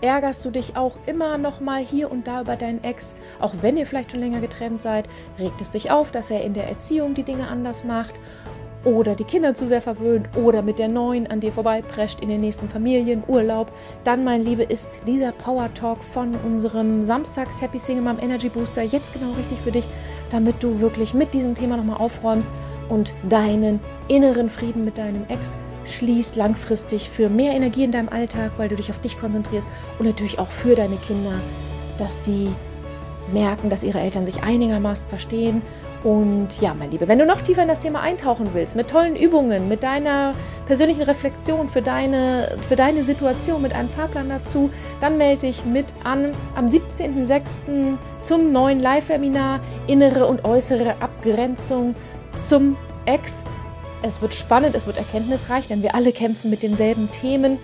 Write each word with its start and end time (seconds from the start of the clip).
Ärgerst 0.00 0.44
du 0.44 0.50
dich 0.50 0.76
auch 0.76 0.96
immer 1.06 1.36
noch 1.36 1.60
mal 1.60 1.82
hier 1.82 2.10
und 2.10 2.26
da 2.26 2.40
über 2.40 2.56
deinen 2.56 2.82
Ex, 2.82 3.14
auch 3.38 3.52
wenn 3.60 3.76
ihr 3.76 3.86
vielleicht 3.86 4.12
schon 4.12 4.20
länger 4.20 4.40
getrennt 4.40 4.80
seid? 4.82 5.08
Regt 5.38 5.60
es 5.60 5.70
dich 5.70 5.90
auf, 5.90 6.10
dass 6.10 6.30
er 6.30 6.42
in 6.42 6.54
der 6.54 6.68
Erziehung 6.68 7.14
die 7.14 7.24
Dinge 7.24 7.48
anders 7.48 7.84
macht? 7.84 8.18
oder 8.84 9.14
die 9.14 9.24
Kinder 9.24 9.54
zu 9.54 9.66
sehr 9.66 9.82
verwöhnt 9.82 10.28
oder 10.36 10.62
mit 10.62 10.78
der 10.78 10.88
neuen 10.88 11.26
an 11.26 11.40
dir 11.40 11.52
vorbeiprescht 11.52 12.20
in 12.20 12.28
den 12.28 12.40
nächsten 12.40 12.68
Familienurlaub, 12.68 13.72
dann, 14.04 14.24
mein 14.24 14.42
Liebe, 14.42 14.62
ist 14.62 14.88
dieser 15.06 15.32
Power 15.32 15.72
Talk 15.74 16.02
von 16.02 16.34
unserem 16.34 17.02
Samstags 17.02 17.60
Happy 17.60 17.78
Single 17.78 18.04
Mom 18.04 18.18
Energy 18.18 18.48
Booster 18.48 18.82
jetzt 18.82 19.12
genau 19.12 19.32
richtig 19.32 19.58
für 19.58 19.72
dich, 19.72 19.88
damit 20.30 20.62
du 20.62 20.80
wirklich 20.80 21.14
mit 21.14 21.34
diesem 21.34 21.54
Thema 21.54 21.76
nochmal 21.76 21.98
aufräumst 21.98 22.54
und 22.88 23.14
deinen 23.28 23.80
inneren 24.08 24.48
Frieden 24.48 24.84
mit 24.84 24.98
deinem 24.98 25.26
Ex 25.28 25.56
schließt 25.90 26.36
langfristig 26.36 27.10
für 27.10 27.28
mehr 27.28 27.52
Energie 27.52 27.84
in 27.84 27.92
deinem 27.92 28.08
Alltag, 28.08 28.52
weil 28.56 28.68
du 28.68 28.76
dich 28.76 28.90
auf 28.90 28.98
dich 28.98 29.18
konzentrierst 29.18 29.68
und 29.98 30.06
natürlich 30.06 30.38
auch 30.38 30.50
für 30.50 30.74
deine 30.74 30.96
Kinder, 30.96 31.40
dass 31.98 32.24
sie 32.24 32.50
merken, 33.32 33.70
dass 33.70 33.84
ihre 33.84 34.00
Eltern 34.00 34.26
sich 34.26 34.42
einigermaßen 34.42 35.08
verstehen 35.08 35.62
und 36.02 36.60
ja, 36.62 36.72
mein 36.72 36.90
Liebe, 36.90 37.08
wenn 37.08 37.18
du 37.18 37.26
noch 37.26 37.42
tiefer 37.42 37.62
in 37.62 37.68
das 37.68 37.80
Thema 37.80 38.00
eintauchen 38.00 38.50
willst, 38.54 38.74
mit 38.74 38.88
tollen 38.88 39.16
Übungen, 39.16 39.68
mit 39.68 39.82
deiner 39.82 40.34
persönlichen 40.64 41.02
Reflexion 41.02 41.68
für 41.68 41.82
deine, 41.82 42.56
für 42.66 42.76
deine 42.76 43.04
Situation, 43.04 43.60
mit 43.60 43.74
einem 43.74 43.90
Fahrplan 43.90 44.30
dazu, 44.30 44.70
dann 45.00 45.18
melde 45.18 45.48
dich 45.48 45.64
mit 45.66 45.92
an 46.02 46.32
am 46.54 46.66
17.06. 46.66 47.98
zum 48.22 48.48
neuen 48.48 48.80
Live-Seminar 48.80 49.60
Innere 49.88 50.26
und 50.26 50.44
äußere 50.44 51.02
Abgrenzung 51.02 51.94
zum 52.36 52.76
Ex. 53.04 53.44
Es 54.02 54.22
wird 54.22 54.34
spannend, 54.34 54.74
es 54.74 54.86
wird 54.86 54.96
erkenntnisreich, 54.96 55.66
denn 55.66 55.82
wir 55.82 55.94
alle 55.94 56.12
kämpfen 56.12 56.50
mit 56.50 56.62
denselben 56.62 57.10
Themen. 57.10 57.58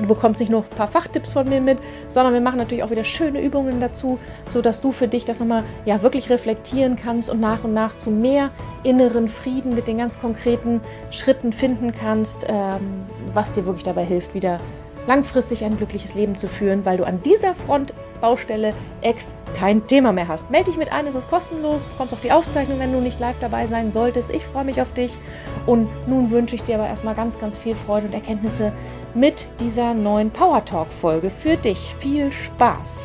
Du 0.00 0.06
bekommst 0.06 0.40
nicht 0.40 0.50
nur 0.50 0.62
ein 0.62 0.76
paar 0.76 0.88
Fachtipps 0.88 1.30
von 1.30 1.48
mir 1.48 1.60
mit, 1.60 1.78
sondern 2.08 2.32
wir 2.32 2.40
machen 2.40 2.58
natürlich 2.58 2.82
auch 2.82 2.90
wieder 2.90 3.04
schöne 3.04 3.40
Übungen 3.40 3.78
dazu, 3.80 4.18
sodass 4.48 4.80
du 4.80 4.90
für 4.90 5.06
dich 5.06 5.24
das 5.24 5.38
nochmal 5.38 5.62
ja 5.84 6.02
wirklich 6.02 6.30
reflektieren 6.30 6.96
kannst 6.96 7.30
und 7.30 7.40
nach 7.40 7.62
und 7.62 7.74
nach 7.74 7.96
zu 7.96 8.10
mehr 8.10 8.50
inneren 8.82 9.28
Frieden 9.28 9.74
mit 9.74 9.86
den 9.86 9.98
ganz 9.98 10.20
konkreten 10.20 10.80
Schritten 11.10 11.52
finden 11.52 11.92
kannst, 11.92 12.44
ähm, 12.48 13.06
was 13.32 13.52
dir 13.52 13.66
wirklich 13.66 13.84
dabei 13.84 14.04
hilft, 14.04 14.34
wieder 14.34 14.58
langfristig 15.06 15.64
ein 15.64 15.76
glückliches 15.76 16.14
Leben 16.14 16.36
zu 16.36 16.48
führen, 16.48 16.84
weil 16.84 16.96
du 16.96 17.04
an 17.04 17.22
dieser 17.22 17.54
Frontbaustelle 17.54 18.74
Ex 19.02 19.34
kein 19.56 19.86
Thema 19.86 20.12
mehr 20.12 20.28
hast. 20.28 20.50
Melde 20.50 20.70
dich 20.70 20.78
mit 20.78 20.92
ein, 20.92 21.06
es 21.06 21.14
ist 21.14 21.30
kostenlos, 21.30 21.84
du 21.84 21.90
bekommst 21.90 22.14
auch 22.14 22.20
die 22.20 22.32
Aufzeichnung, 22.32 22.78
wenn 22.78 22.92
du 22.92 23.00
nicht 23.00 23.20
live 23.20 23.38
dabei 23.38 23.66
sein 23.66 23.92
solltest. 23.92 24.30
Ich 24.30 24.44
freue 24.44 24.64
mich 24.64 24.80
auf 24.80 24.92
dich 24.92 25.18
und 25.66 25.88
nun 26.08 26.30
wünsche 26.30 26.56
ich 26.56 26.62
dir 26.62 26.76
aber 26.76 26.88
erstmal 26.88 27.14
ganz, 27.14 27.38
ganz 27.38 27.58
viel 27.58 27.76
Freude 27.76 28.06
und 28.06 28.14
Erkenntnisse 28.14 28.72
mit 29.14 29.46
dieser 29.60 29.94
neuen 29.94 30.30
Power 30.30 30.64
Talk 30.64 30.92
Folge 30.92 31.30
für 31.30 31.56
dich. 31.56 31.94
Viel 31.98 32.32
Spaß! 32.32 33.03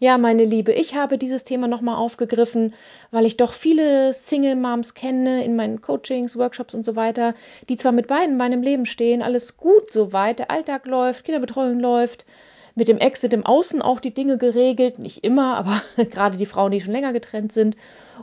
Ja, 0.00 0.16
meine 0.16 0.44
Liebe, 0.44 0.72
ich 0.72 0.94
habe 0.94 1.18
dieses 1.18 1.42
Thema 1.42 1.66
nochmal 1.66 1.96
aufgegriffen, 1.96 2.72
weil 3.10 3.26
ich 3.26 3.36
doch 3.36 3.52
viele 3.52 4.14
Single 4.14 4.54
Moms 4.54 4.94
kenne 4.94 5.44
in 5.44 5.56
meinen 5.56 5.80
Coachings, 5.80 6.36
Workshops 6.36 6.72
und 6.72 6.84
so 6.84 6.94
weiter, 6.94 7.34
die 7.68 7.76
zwar 7.76 7.90
mit 7.90 8.06
beiden 8.06 8.32
in 8.32 8.36
meinem 8.36 8.62
Leben 8.62 8.86
stehen, 8.86 9.22
alles 9.22 9.56
gut 9.56 9.90
soweit, 9.90 10.38
der 10.38 10.52
Alltag 10.52 10.86
läuft, 10.86 11.24
Kinderbetreuung 11.24 11.80
läuft, 11.80 12.26
mit 12.76 12.86
dem 12.86 12.98
Exit 12.98 13.32
im 13.32 13.44
Außen 13.44 13.82
auch 13.82 13.98
die 13.98 14.14
Dinge 14.14 14.38
geregelt, 14.38 15.00
nicht 15.00 15.24
immer, 15.24 15.56
aber 15.96 16.04
gerade 16.10 16.38
die 16.38 16.46
Frauen, 16.46 16.70
die 16.70 16.80
schon 16.80 16.92
länger 16.92 17.12
getrennt 17.12 17.52
sind. 17.52 17.76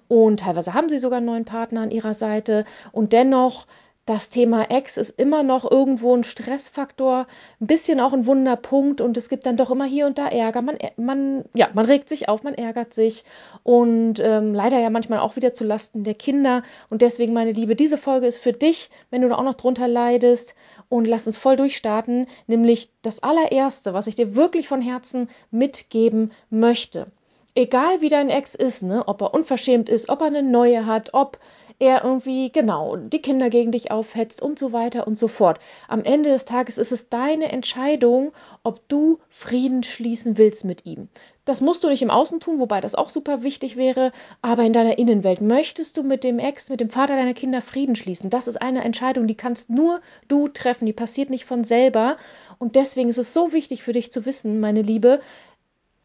Und 0.08 0.40
teilweise 0.40 0.74
haben 0.74 0.88
sie 0.88 1.00
sogar 1.00 1.18
einen 1.18 1.26
neuen 1.26 1.46
Partner 1.46 1.82
an 1.82 1.92
ihrer 1.92 2.14
Seite. 2.14 2.64
Und 2.94 3.12
dennoch 3.12 3.68
das 4.06 4.30
Thema 4.30 4.70
Ex 4.70 4.98
ist 4.98 5.20
immer 5.20 5.42
noch 5.42 5.70
irgendwo 5.70 6.16
ein 6.16 6.24
Stressfaktor, 6.24 7.26
ein 7.60 7.68
bisschen 7.68 8.00
auch 8.00 8.14
ein 8.14 8.28
Wunderpunkt 8.28 9.02
und 9.02 9.18
es 9.18 9.30
gibt 9.30 9.48
dann 9.48 9.58
doch 9.58 9.72
immer 9.72 9.86
hier 9.86 10.06
und 10.06 10.20
da 10.20 10.28
Ärger. 10.28 10.62
Man, 10.62 10.78
man, 10.96 11.46
ja, 11.56 11.70
man 11.74 11.86
regt 11.86 12.08
sich 12.10 12.30
auf, 12.30 12.44
man 12.44 12.54
ärgert 12.54 12.94
sich 12.94 13.26
und 13.64 14.20
ähm, 14.20 14.54
leider 14.54 14.80
ja 14.80 14.92
manchmal 14.92 15.20
auch 15.20 15.36
wieder 15.36 15.56
zu 15.56 15.64
Lasten 15.64 16.04
der 16.04 16.14
Kinder. 16.14 16.62
Und 16.92 17.02
deswegen, 17.02 17.34
meine 17.34 17.52
Liebe, 17.52 17.76
diese 17.76 17.98
Folge 17.98 18.28
ist 18.28 18.38
für 18.38 18.54
dich, 18.54 18.92
wenn 19.10 19.24
du 19.24 19.30
da 19.30 19.36
auch 19.36 19.44
noch 19.44 19.56
drunter 19.56 19.88
leidest. 19.88 20.54
Und 20.88 21.06
lass 21.08 21.26
uns 21.26 21.38
voll 21.38 21.56
durchstarten, 21.56 22.28
nämlich 22.46 22.92
das 23.02 23.24
allererste, 23.24 23.96
was 23.96 24.06
ich 24.06 24.14
dir 24.14 24.36
wirklich 24.36 24.68
von 24.68 24.82
Herzen 24.82 25.30
mitgeben 25.50 26.32
möchte. 26.52 27.08
Egal 27.58 28.02
wie 28.02 28.10
dein 28.10 28.30
Ex 28.30 28.54
ist, 28.54 28.84
ne, 28.84 29.08
ob 29.08 29.22
er 29.22 29.34
unverschämt 29.34 29.88
ist, 29.88 30.10
ob 30.10 30.20
er 30.20 30.28
eine 30.28 30.44
neue 30.44 30.86
hat, 30.86 31.14
ob 31.14 31.40
er 31.80 32.04
irgendwie, 32.04 32.52
genau, 32.52 32.98
die 32.98 33.22
Kinder 33.22 33.50
gegen 33.50 33.72
dich 33.72 33.92
aufhetzt 33.92 34.42
und 34.42 34.60
so 34.60 34.74
weiter 34.74 35.08
und 35.08 35.18
so 35.18 35.30
fort. 35.30 35.60
Am 35.88 36.04
Ende 36.04 36.30
des 36.30 36.44
Tages 36.46 36.78
ist 36.78 36.92
es 36.92 37.10
deine 37.10 37.52
Entscheidung, 37.52 38.34
ob 38.64 38.88
du 38.90 39.20
Frieden 39.30 39.84
schließen 39.84 40.38
willst 40.38 40.66
mit 40.66 40.86
ihm. 40.86 41.10
Das 41.46 41.62
musst 41.62 41.84
du 41.84 41.90
nicht 41.90 42.02
im 42.02 42.10
Außen 42.10 42.40
tun, 42.40 42.60
wobei 42.60 42.82
das 42.82 42.96
auch 42.96 43.10
super 43.10 43.44
wichtig 43.44 43.78
wäre, 43.78 44.12
aber 44.42 44.64
in 44.64 44.74
deiner 44.74 44.98
Innenwelt 44.98 45.42
möchtest 45.42 45.96
du 45.96 46.04
mit 46.04 46.24
dem 46.24 46.40
Ex, 46.40 46.70
mit 46.70 46.80
dem 46.80 46.90
Vater 46.90 47.16
deiner 47.16 47.34
Kinder 47.36 47.62
Frieden 47.62 47.96
schließen. 47.96 48.30
Das 48.30 48.48
ist 48.48 48.62
eine 48.62 48.84
Entscheidung, 48.84 49.28
die 49.28 49.36
kannst 49.36 49.70
nur 49.70 50.02
du 50.28 50.48
treffen, 50.48 50.88
die 50.88 50.94
passiert 50.94 51.30
nicht 51.30 51.46
von 51.46 51.64
selber 51.64 52.18
und 52.58 52.76
deswegen 52.76 53.10
ist 53.10 53.18
es 53.18 53.34
so 53.34 53.54
wichtig 53.54 53.84
für 53.84 53.92
dich 53.92 54.12
zu 54.12 54.26
wissen, 54.26 54.60
meine 54.60 54.82
Liebe, 54.82 55.20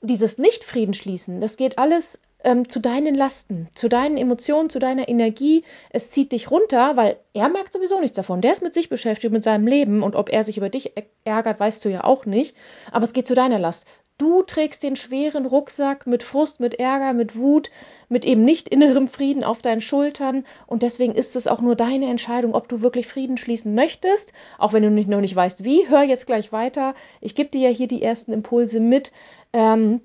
dieses 0.03 0.39
Nicht-Frieden 0.39 0.95
schließen, 0.95 1.41
das 1.41 1.57
geht 1.57 1.79
alles 1.79 2.21
ähm, 2.43 2.69
zu 2.69 2.81
deinen 2.81 3.15
Lasten, 3.15 3.69
zu 3.75 3.89
deinen 3.89 4.17
Emotionen, 4.17 4.71
zu 4.71 4.79
deiner 4.79 5.09
Energie. 5.09 5.65
Es 5.91 6.11
zieht 6.11 6.33
dich 6.33 6.51
runter, 6.51 6.97
weil 6.97 7.19
er 7.35 7.49
merkt 7.49 7.73
sowieso 7.73 8.01
nichts 8.01 8.17
davon. 8.17 8.41
Der 8.41 8.53
ist 8.53 8.63
mit 8.63 8.75
sich 8.75 8.89
beschäftigt, 8.89 9.33
mit 9.33 9.45
seinem 9.45 9.67
Leben 9.67 10.03
und 10.03 10.17
ob 10.17 10.31
er 10.31 10.45
sich 10.45 10.57
über 10.57 10.71
dich 10.71 10.93
ärgert, 11.25 11.61
weißt 11.61 11.85
du 11.85 11.91
ja 11.91 12.05
auch 12.05 12.25
nicht. 12.27 12.57
Aber 12.93 13.05
es 13.05 13.13
geht 13.13 13.27
zu 13.27 13.35
deiner 13.35 13.59
Last. 13.59 13.87
Du 14.21 14.43
trägst 14.43 14.83
den 14.83 14.97
schweren 14.97 15.47
Rucksack 15.47 16.07
mit 16.07 16.23
Frust, 16.23 16.61
mit 16.61 16.75
Ärger, 16.75 17.15
mit 17.15 17.37
Wut, 17.37 17.71
mit 18.11 18.27
eben 18.27 18.45
nicht 18.45 18.69
innerem 18.69 19.09
Frieden 19.09 19.43
auf 19.43 19.63
deinen 19.63 19.81
Schultern. 19.81 20.45
Und 20.67 20.83
deswegen 20.83 21.15
ist 21.15 21.37
es 21.37 21.47
auch 21.47 21.63
nur 21.63 21.75
deine 21.75 22.11
Entscheidung, 22.11 22.55
ob 22.55 22.69
du 22.69 22.83
wirklich 22.83 23.07
Frieden 23.07 23.39
schließen 23.39 23.75
möchtest. 23.75 24.35
Auch 24.59 24.75
wenn 24.75 24.83
du 24.83 24.91
nicht, 24.91 25.09
noch 25.09 25.23
nicht 25.23 25.35
weißt, 25.35 25.65
wie, 25.65 25.89
hör 25.89 26.03
jetzt 26.03 26.27
gleich 26.27 26.53
weiter. 26.53 26.95
Ich 27.23 27.35
gebe 27.35 27.49
dir 27.49 27.71
ja 27.71 27.75
hier 27.75 27.89
die 27.89 28.03
ersten 28.03 28.35
Impulse 28.35 28.79
mit. 28.79 29.11
Ähm, 29.55 30.03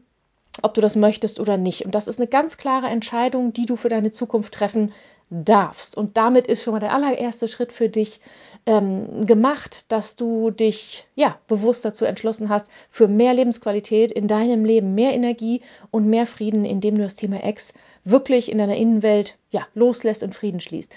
ob 0.62 0.74
du 0.74 0.80
das 0.80 0.96
möchtest 0.96 1.42
oder 1.42 1.58
nicht. 1.58 1.84
Und 1.84 1.94
das 1.94 2.08
ist 2.08 2.18
eine 2.18 2.28
ganz 2.28 2.56
klare 2.56 2.88
Entscheidung, 2.88 3.52
die 3.52 3.66
du 3.66 3.76
für 3.76 3.90
deine 3.90 4.12
Zukunft 4.12 4.54
treffen 4.54 4.94
darfst. 5.30 5.98
Und 5.98 6.16
damit 6.16 6.48
ist 6.48 6.64
schon 6.64 6.74
mal 6.74 6.80
der 6.80 6.94
allererste 6.94 7.50
Schritt 7.50 7.74
für 7.74 7.90
dich 7.90 8.22
ähm, 8.66 9.26
gemacht, 9.26 9.92
dass 9.92 10.16
du 10.16 10.50
dich 10.50 11.08
ja 11.16 11.38
bewusst 11.48 11.86
dazu 11.86 12.06
entschlossen 12.06 12.50
hast, 12.50 12.70
für 12.90 13.08
mehr 13.08 13.34
Lebensqualität 13.34 14.12
in 14.12 14.28
deinem 14.28 14.66
Leben, 14.66 14.96
mehr 14.96 15.14
Energie 15.14 15.62
und 15.92 16.08
mehr 16.08 16.26
Frieden, 16.26 16.66
indem 16.66 16.96
du 16.96 17.04
das 17.04 17.16
Thema 17.16 17.44
Ex 17.44 17.74
wirklich 18.04 18.52
in 18.52 18.58
deiner 18.58 18.76
Innenwelt 18.76 19.38
ja 19.52 19.68
loslässt 19.74 20.24
und 20.24 20.34
Frieden 20.34 20.60
schließt. 20.60 20.94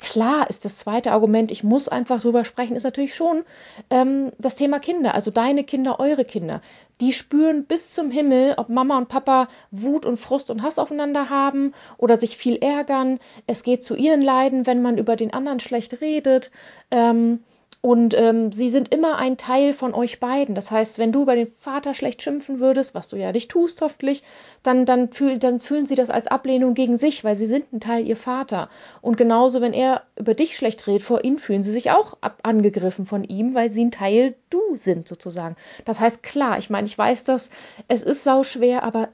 Klar 0.00 0.48
ist 0.48 0.64
das 0.64 0.78
zweite 0.78 1.12
Argument, 1.12 1.50
ich 1.50 1.62
muss 1.62 1.88
einfach 1.88 2.22
drüber 2.22 2.44
sprechen, 2.44 2.74
ist 2.74 2.84
natürlich 2.84 3.14
schon 3.14 3.44
ähm, 3.90 4.32
das 4.38 4.54
Thema 4.54 4.78
Kinder, 4.78 5.14
also 5.14 5.30
deine 5.30 5.62
Kinder, 5.62 6.00
eure 6.00 6.24
Kinder. 6.24 6.62
Die 7.00 7.12
spüren 7.12 7.64
bis 7.64 7.92
zum 7.92 8.10
Himmel, 8.10 8.54
ob 8.56 8.70
Mama 8.70 8.96
und 8.96 9.08
Papa 9.08 9.48
Wut 9.70 10.06
und 10.06 10.16
Frust 10.16 10.50
und 10.50 10.62
Hass 10.62 10.78
aufeinander 10.78 11.28
haben 11.28 11.74
oder 11.98 12.16
sich 12.16 12.38
viel 12.38 12.56
ärgern. 12.56 13.18
Es 13.46 13.62
geht 13.62 13.84
zu 13.84 13.94
ihren 13.94 14.22
Leiden, 14.22 14.66
wenn 14.66 14.80
man 14.80 14.96
über 14.96 15.16
den 15.16 15.34
anderen 15.34 15.60
schlecht 15.60 16.00
redet. 16.00 16.50
Ähm, 16.90 17.40
und 17.82 18.12
ähm, 18.12 18.52
sie 18.52 18.68
sind 18.68 18.94
immer 18.94 19.16
ein 19.16 19.38
Teil 19.38 19.72
von 19.72 19.94
euch 19.94 20.20
beiden. 20.20 20.54
Das 20.54 20.70
heißt, 20.70 20.98
wenn 20.98 21.12
du 21.12 21.22
über 21.22 21.34
den 21.34 21.50
Vater 21.56 21.94
schlecht 21.94 22.20
schimpfen 22.20 22.60
würdest, 22.60 22.94
was 22.94 23.08
du 23.08 23.16
ja 23.16 23.32
nicht 23.32 23.50
tust, 23.50 23.80
hoffentlich, 23.80 24.22
dann, 24.62 24.84
dann, 24.84 25.10
fühl, 25.10 25.38
dann 25.38 25.58
fühlen 25.58 25.86
sie 25.86 25.94
das 25.94 26.10
als 26.10 26.26
Ablehnung 26.26 26.74
gegen 26.74 26.98
sich, 26.98 27.24
weil 27.24 27.36
sie 27.36 27.46
sind 27.46 27.72
ein 27.72 27.80
Teil 27.80 28.06
ihr 28.06 28.16
Vater. 28.16 28.68
Und 29.00 29.16
genauso, 29.16 29.62
wenn 29.62 29.72
er 29.72 30.02
über 30.16 30.34
dich 30.34 30.56
schlecht 30.56 30.86
redet, 30.86 31.02
vor 31.02 31.24
ihnen 31.24 31.38
fühlen 31.38 31.62
sie 31.62 31.72
sich 31.72 31.90
auch 31.90 32.18
ab, 32.20 32.40
angegriffen 32.42 33.06
von 33.06 33.24
ihm, 33.24 33.54
weil 33.54 33.70
sie 33.70 33.86
ein 33.86 33.90
Teil 33.90 34.34
du 34.50 34.60
sind, 34.74 35.08
sozusagen. 35.08 35.56
Das 35.86 36.00
heißt, 36.00 36.22
klar, 36.22 36.58
ich 36.58 36.68
meine, 36.68 36.86
ich 36.86 36.98
weiß 36.98 37.24
das, 37.24 37.48
es 37.88 38.02
ist 38.02 38.24
sau 38.24 38.44
schwer, 38.44 38.82
aber 38.82 39.08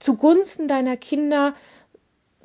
zugunsten 0.00 0.66
deiner 0.66 0.96
Kinder 0.96 1.54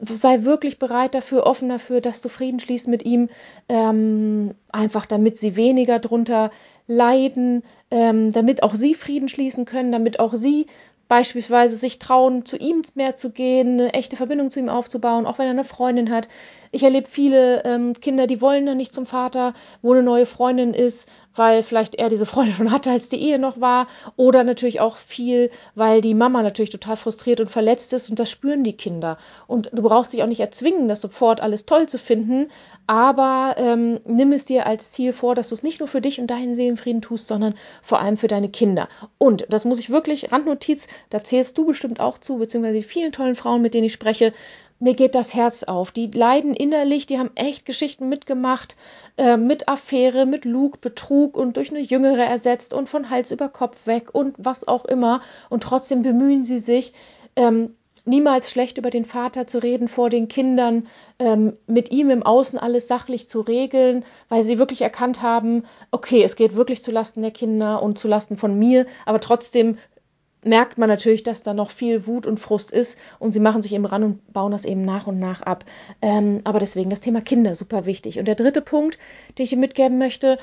sei 0.01 0.43
wirklich 0.43 0.79
bereit 0.79 1.15
dafür, 1.15 1.45
offen 1.45 1.69
dafür, 1.69 2.01
dass 2.01 2.21
du 2.21 2.29
Frieden 2.29 2.59
schließt 2.59 2.87
mit 2.87 3.03
ihm, 3.05 3.29
ähm, 3.69 4.53
einfach 4.71 5.05
damit 5.05 5.37
sie 5.37 5.55
weniger 5.55 5.99
drunter 5.99 6.51
leiden, 6.87 7.63
ähm, 7.91 8.31
damit 8.31 8.63
auch 8.63 8.75
sie 8.75 8.95
Frieden 8.95 9.29
schließen 9.29 9.65
können, 9.65 9.91
damit 9.91 10.19
auch 10.19 10.33
sie 10.33 10.67
beispielsweise 11.07 11.75
sich 11.75 11.99
trauen, 11.99 12.45
zu 12.45 12.57
ihm 12.57 12.81
mehr 12.95 13.15
zu 13.15 13.31
gehen, 13.31 13.79
eine 13.79 13.93
echte 13.93 14.15
Verbindung 14.15 14.49
zu 14.49 14.59
ihm 14.59 14.69
aufzubauen, 14.69 15.25
auch 15.25 15.37
wenn 15.37 15.45
er 15.45 15.51
eine 15.51 15.63
Freundin 15.63 16.11
hat. 16.11 16.27
Ich 16.71 16.83
erlebe 16.83 17.07
viele 17.07 17.63
ähm, 17.65 17.93
Kinder, 17.93 18.25
die 18.25 18.41
wollen 18.41 18.65
dann 18.65 18.77
nicht 18.77 18.93
zum 18.93 19.05
Vater, 19.05 19.53
wo 19.81 19.93
eine 19.93 20.01
neue 20.01 20.25
Freundin 20.25 20.73
ist, 20.73 21.07
weil 21.35 21.63
vielleicht 21.63 21.95
er 21.95 22.09
diese 22.09 22.25
Freundin 22.25 22.53
schon 22.55 22.71
hatte, 22.71 22.91
als 22.91 23.09
die 23.09 23.21
Ehe 23.21 23.39
noch 23.39 23.59
war. 23.59 23.87
Oder 24.15 24.43
natürlich 24.43 24.79
auch 24.79 24.97
viel, 24.97 25.49
weil 25.75 26.01
die 26.01 26.13
Mama 26.13 26.41
natürlich 26.41 26.69
total 26.69 26.97
frustriert 26.97 27.39
und 27.39 27.49
verletzt 27.49 27.93
ist 27.93 28.09
und 28.09 28.19
das 28.19 28.29
spüren 28.29 28.63
die 28.63 28.77
Kinder. 28.77 29.17
Und 29.47 29.69
du 29.73 29.81
brauchst 29.81 30.13
dich 30.13 30.23
auch 30.23 30.27
nicht 30.27 30.39
erzwingen, 30.39 30.87
das 30.87 31.01
sofort 31.01 31.41
alles 31.41 31.65
toll 31.65 31.87
zu 31.87 31.97
finden, 31.97 32.49
aber 32.87 33.55
ähm, 33.57 33.99
nimm 34.05 34.31
es 34.31 34.45
dir 34.45 34.65
als 34.65 34.91
Ziel 34.91 35.13
vor, 35.13 35.35
dass 35.35 35.49
du 35.49 35.55
es 35.55 35.63
nicht 35.63 35.79
nur 35.79 35.87
für 35.87 36.01
dich 36.01 36.19
und 36.19 36.27
deinen 36.27 36.55
Seelenfrieden 36.55 37.01
tust, 37.01 37.27
sondern 37.27 37.55
vor 37.81 37.99
allem 37.99 38.17
für 38.17 38.27
deine 38.27 38.49
Kinder. 38.49 38.87
Und 39.17 39.45
das 39.49 39.65
muss 39.65 39.79
ich 39.79 39.89
wirklich, 39.89 40.31
Randnotiz, 40.31 40.87
da 41.09 41.23
zählst 41.23 41.57
du 41.57 41.65
bestimmt 41.65 41.99
auch 41.99 42.17
zu, 42.17 42.37
beziehungsweise 42.37 42.77
die 42.77 42.83
vielen 42.83 43.11
tollen 43.11 43.35
Frauen, 43.35 43.61
mit 43.61 43.73
denen 43.73 43.85
ich 43.85 43.93
spreche, 43.93 44.33
mir 44.79 44.95
geht 44.95 45.15
das 45.15 45.33
Herz 45.33 45.63
auf. 45.63 45.91
Die 45.91 46.07
leiden 46.07 46.53
innerlich, 46.53 47.05
die 47.05 47.17
haben 47.17 47.31
echt 47.35 47.65
Geschichten 47.65 48.09
mitgemacht, 48.09 48.75
äh, 49.17 49.37
mit 49.37 49.69
Affäre, 49.69 50.25
mit 50.25 50.43
Lug, 50.43 50.81
Betrug 50.81 51.37
und 51.37 51.55
durch 51.55 51.71
eine 51.71 51.79
Jüngere 51.79 52.23
ersetzt 52.23 52.73
und 52.73 52.89
von 52.89 53.09
Hals 53.09 53.31
über 53.31 53.47
Kopf 53.47 53.87
weg 53.87 54.09
und 54.13 54.35
was 54.37 54.67
auch 54.67 54.83
immer. 54.83 55.21
Und 55.49 55.63
trotzdem 55.63 56.01
bemühen 56.01 56.43
sie 56.43 56.59
sich, 56.59 56.93
ähm, 57.37 57.75
niemals 58.05 58.51
schlecht 58.51 58.77
über 58.77 58.89
den 58.89 59.05
Vater 59.05 59.47
zu 59.47 59.59
reden 59.59 59.87
vor 59.87 60.09
den 60.09 60.27
Kindern, 60.27 60.87
ähm, 61.19 61.55
mit 61.67 61.91
ihm 61.91 62.09
im 62.09 62.23
Außen 62.23 62.59
alles 62.59 62.87
sachlich 62.87 63.29
zu 63.29 63.41
regeln, 63.41 64.03
weil 64.27 64.43
sie 64.43 64.57
wirklich 64.57 64.81
erkannt 64.81 65.21
haben, 65.21 65.63
okay, 65.91 66.23
es 66.23 66.35
geht 66.35 66.55
wirklich 66.55 66.83
zu 66.83 66.91
Lasten 66.91 67.21
der 67.21 67.31
Kinder 67.31 67.81
und 67.81 67.97
zu 67.97 68.07
Lasten 68.07 68.37
von 68.37 68.59
mir, 68.59 68.85
aber 69.05 69.21
trotzdem 69.21 69.77
merkt 70.45 70.77
man 70.77 70.89
natürlich, 70.89 71.23
dass 71.23 71.43
da 71.43 71.53
noch 71.53 71.71
viel 71.71 72.07
Wut 72.07 72.25
und 72.25 72.39
Frust 72.39 72.71
ist 72.71 72.97
und 73.19 73.31
sie 73.31 73.39
machen 73.39 73.61
sich 73.61 73.73
eben 73.73 73.85
ran 73.85 74.03
und 74.03 74.33
bauen 74.33 74.51
das 74.51 74.65
eben 74.65 74.83
nach 74.83 75.07
und 75.07 75.19
nach 75.19 75.41
ab. 75.41 75.65
Ähm, 76.01 76.41
aber 76.43 76.59
deswegen 76.59 76.89
das 76.89 77.01
Thema 77.01 77.21
Kinder 77.21 77.55
super 77.55 77.85
wichtig. 77.85 78.19
Und 78.19 78.25
der 78.25 78.35
dritte 78.35 78.61
Punkt, 78.61 78.97
den 79.37 79.43
ich 79.43 79.55
mitgeben 79.55 79.97
möchte, 79.97 80.37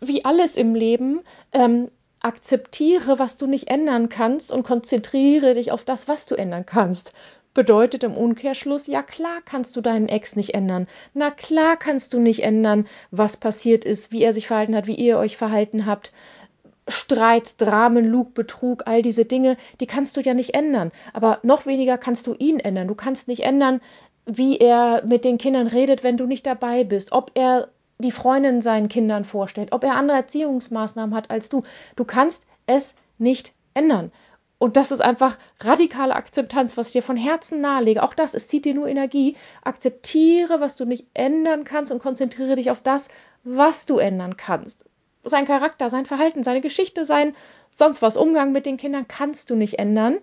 wie 0.00 0.24
alles 0.24 0.56
im 0.56 0.74
Leben, 0.74 1.20
ähm, 1.52 1.90
akzeptiere, 2.20 3.18
was 3.18 3.36
du 3.36 3.46
nicht 3.46 3.70
ändern 3.70 4.08
kannst 4.08 4.52
und 4.52 4.64
konzentriere 4.64 5.54
dich 5.54 5.72
auf 5.72 5.84
das, 5.84 6.08
was 6.08 6.26
du 6.26 6.34
ändern 6.34 6.66
kannst. 6.66 7.12
Bedeutet 7.54 8.04
im 8.04 8.16
Umkehrschluss, 8.16 8.86
ja 8.86 9.02
klar 9.02 9.40
kannst 9.44 9.74
du 9.74 9.80
deinen 9.80 10.08
Ex 10.08 10.36
nicht 10.36 10.54
ändern. 10.54 10.86
Na 11.14 11.30
klar 11.30 11.76
kannst 11.76 12.12
du 12.12 12.20
nicht 12.20 12.42
ändern, 12.42 12.86
was 13.10 13.36
passiert 13.36 13.84
ist, 13.84 14.12
wie 14.12 14.22
er 14.22 14.32
sich 14.32 14.46
verhalten 14.46 14.76
hat, 14.76 14.86
wie 14.86 14.94
ihr 14.94 15.18
euch 15.18 15.36
verhalten 15.36 15.86
habt. 15.86 16.12
Streit, 16.88 17.60
Dramen, 17.60 18.04
Lug, 18.04 18.34
Betrug, 18.34 18.82
all 18.86 19.02
diese 19.02 19.24
Dinge, 19.24 19.56
die 19.80 19.86
kannst 19.86 20.16
du 20.16 20.20
ja 20.20 20.34
nicht 20.34 20.54
ändern. 20.54 20.90
Aber 21.12 21.38
noch 21.42 21.66
weniger 21.66 21.98
kannst 21.98 22.26
du 22.26 22.34
ihn 22.38 22.60
ändern. 22.60 22.88
Du 22.88 22.94
kannst 22.94 23.28
nicht 23.28 23.44
ändern, 23.44 23.80
wie 24.26 24.58
er 24.58 25.04
mit 25.06 25.24
den 25.24 25.38
Kindern 25.38 25.66
redet, 25.66 26.04
wenn 26.04 26.16
du 26.16 26.26
nicht 26.26 26.46
dabei 26.46 26.84
bist, 26.84 27.12
ob 27.12 27.30
er 27.34 27.68
die 27.98 28.12
Freundin 28.12 28.60
seinen 28.60 28.88
Kindern 28.88 29.24
vorstellt, 29.24 29.72
ob 29.72 29.84
er 29.84 29.96
andere 29.96 30.18
Erziehungsmaßnahmen 30.18 31.14
hat 31.14 31.30
als 31.30 31.48
du. 31.48 31.62
Du 31.96 32.04
kannst 32.04 32.46
es 32.66 32.94
nicht 33.18 33.54
ändern. 33.74 34.12
Und 34.58 34.76
das 34.76 34.90
ist 34.90 35.00
einfach 35.00 35.38
radikale 35.60 36.16
Akzeptanz, 36.16 36.76
was 36.76 36.88
ich 36.88 36.94
dir 36.94 37.02
von 37.02 37.16
Herzen 37.16 37.60
nahelege. 37.60 38.02
Auch 38.02 38.14
das, 38.14 38.34
es 38.34 38.48
zieht 38.48 38.64
dir 38.64 38.74
nur 38.74 38.88
Energie. 38.88 39.36
Akzeptiere, 39.62 40.60
was 40.60 40.74
du 40.74 40.84
nicht 40.84 41.06
ändern 41.14 41.64
kannst 41.64 41.92
und 41.92 42.02
konzentriere 42.02 42.56
dich 42.56 42.70
auf 42.70 42.80
das, 42.80 43.08
was 43.44 43.86
du 43.86 43.98
ändern 43.98 44.36
kannst 44.36 44.87
sein 45.28 45.44
Charakter, 45.44 45.90
sein 45.90 46.06
Verhalten, 46.06 46.44
seine 46.44 46.60
Geschichte, 46.60 47.04
sein 47.04 47.34
sonst 47.70 48.02
was, 48.02 48.16
Umgang 48.16 48.52
mit 48.52 48.66
den 48.66 48.76
Kindern 48.76 49.06
kannst 49.08 49.50
du 49.50 49.56
nicht 49.56 49.78
ändern. 49.78 50.18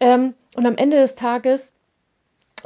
Ähm, 0.00 0.34
und 0.56 0.66
am 0.66 0.76
Ende 0.76 0.96
des 0.96 1.14
Tages 1.14 1.74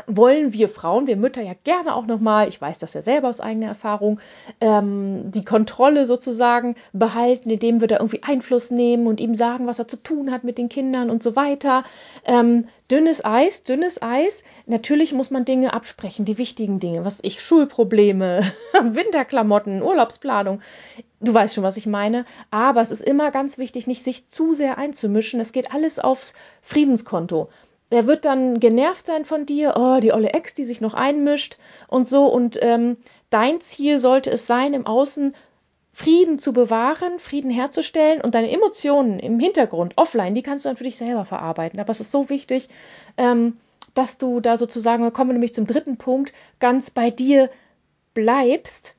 wollen 0.07 0.53
wir 0.53 0.69
Frauen, 0.69 1.07
wir 1.07 1.17
Mütter 1.17 1.43
ja 1.43 1.53
gerne 1.65 1.95
auch 1.95 2.07
nochmal, 2.07 2.49
ich 2.49 2.61
weiß 2.61 2.79
das 2.79 2.95
ja 2.95 3.03
selber 3.03 3.29
aus 3.29 3.41
eigener 3.41 3.67
Erfahrung, 3.67 4.21
ähm, 4.61 5.31
die 5.31 5.45
Kontrolle 5.45 6.07
sozusagen 6.07 6.75
behalten, 6.93 7.51
indem 7.51 7.81
wir 7.81 7.89
da 7.89 7.97
irgendwie 7.97 8.23
Einfluss 8.23 8.71
nehmen 8.71 9.07
und 9.07 9.21
ihm 9.21 9.35
sagen, 9.35 9.67
was 9.67 9.79
er 9.79 9.89
zu 9.89 10.03
tun 10.03 10.33
hat 10.33 10.45
mit 10.45 10.59
den 10.59 10.69
Kindern 10.69 11.11
und 11.11 11.23
so 11.23 11.37
weiter. 11.37 11.85
Ähm, 12.25 12.67
dünnes 12.91 13.25
Eis, 13.25 13.63
dünnes 13.63 14.03
Eis. 14.03 14.45
Natürlich 14.67 15.13
muss 15.13 15.31
man 15.31 15.45
Dinge 15.45 15.73
absprechen, 15.73 16.25
die 16.25 16.39
wichtigen 16.39 16.81
Dinge, 16.81 17.05
was 17.05 17.21
ich, 17.23 17.43
Schulprobleme, 17.43 18.43
Winterklamotten, 18.83 19.83
Urlaubsplanung. 19.83 20.61
Du 21.25 21.35
weißt 21.35 21.55
schon, 21.55 21.65
was 21.65 21.77
ich 21.77 21.87
meine. 21.87 22.25
Aber 22.51 22.81
es 22.83 22.91
ist 22.91 23.03
immer 23.03 23.31
ganz 23.31 23.59
wichtig, 23.59 23.87
nicht 23.87 24.05
sich 24.05 24.29
zu 24.29 24.55
sehr 24.55 24.79
einzumischen. 24.79 25.41
Es 25.41 25.53
geht 25.53 25.73
alles 25.73 25.99
aufs 25.99 26.35
Friedenskonto 26.63 27.49
der 27.91 28.07
wird 28.09 28.25
dann 28.25 28.59
genervt 28.59 29.07
sein 29.07 29.25
von 29.25 29.47
dir, 29.47 29.75
oh, 29.77 30.01
die 30.01 30.13
olle 30.13 30.31
Ex, 30.31 30.53
die 30.55 30.65
sich 30.65 30.81
noch 30.81 30.95
einmischt 30.95 31.59
und 31.87 32.09
so. 32.09 32.27
Und 32.27 32.59
ähm, 32.61 32.97
dein 33.31 33.61
Ziel 33.61 34.01
sollte 34.01 34.31
es 34.31 34.49
sein, 34.49 34.75
im 34.75 34.85
Außen 34.85 35.33
Frieden 35.93 36.41
zu 36.41 36.53
bewahren, 36.53 37.21
Frieden 37.21 37.53
herzustellen 37.53 38.21
und 38.21 38.35
deine 38.35 38.51
Emotionen 38.51 39.21
im 39.21 39.39
Hintergrund, 39.39 39.93
offline, 39.97 40.35
die 40.35 40.43
kannst 40.43 40.65
du 40.65 40.69
dann 40.69 40.77
für 40.77 40.83
dich 40.83 40.97
selber 40.97 41.25
verarbeiten. 41.25 41.79
Aber 41.79 41.91
es 41.91 42.01
ist 42.01 42.11
so 42.11 42.29
wichtig, 42.31 42.69
ähm, 43.17 43.59
dass 43.95 44.19
du 44.19 44.41
da 44.41 44.57
sozusagen, 44.57 45.05
wir 45.05 45.13
kommen 45.13 45.31
nämlich 45.31 45.55
zum 45.55 45.67
dritten 45.67 45.97
Punkt, 45.97 46.33
ganz 46.59 46.91
bei 46.91 47.11
dir 47.11 47.49
bleibst 48.13 48.97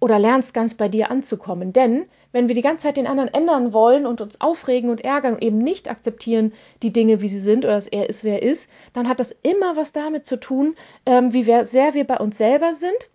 oder 0.00 0.18
lernst 0.18 0.54
ganz 0.54 0.74
bei 0.74 0.88
dir 0.88 1.10
anzukommen. 1.10 1.72
Denn 1.72 2.06
wenn 2.32 2.48
wir 2.48 2.54
die 2.54 2.62
ganze 2.62 2.84
Zeit 2.84 2.96
den 2.96 3.06
anderen 3.06 3.32
ändern 3.32 3.72
wollen 3.72 4.06
und 4.06 4.20
uns 4.20 4.40
aufregen 4.40 4.90
und 4.90 5.02
ärgern 5.02 5.34
und 5.34 5.42
eben 5.42 5.58
nicht 5.58 5.90
akzeptieren 5.90 6.52
die 6.82 6.92
Dinge, 6.92 7.20
wie 7.20 7.28
sie 7.28 7.40
sind 7.40 7.64
oder 7.64 7.74
dass 7.74 7.86
er 7.86 8.08
ist, 8.08 8.24
wer 8.24 8.42
er 8.42 8.50
ist, 8.50 8.70
dann 8.92 9.08
hat 9.08 9.20
das 9.20 9.34
immer 9.42 9.76
was 9.76 9.92
damit 9.92 10.26
zu 10.26 10.38
tun, 10.38 10.74
ähm, 11.06 11.32
wie 11.32 11.44
sehr 11.44 11.94
wir 11.94 12.04
bei 12.04 12.18
uns 12.18 12.38
selber 12.38 12.74
sind. 12.74 13.08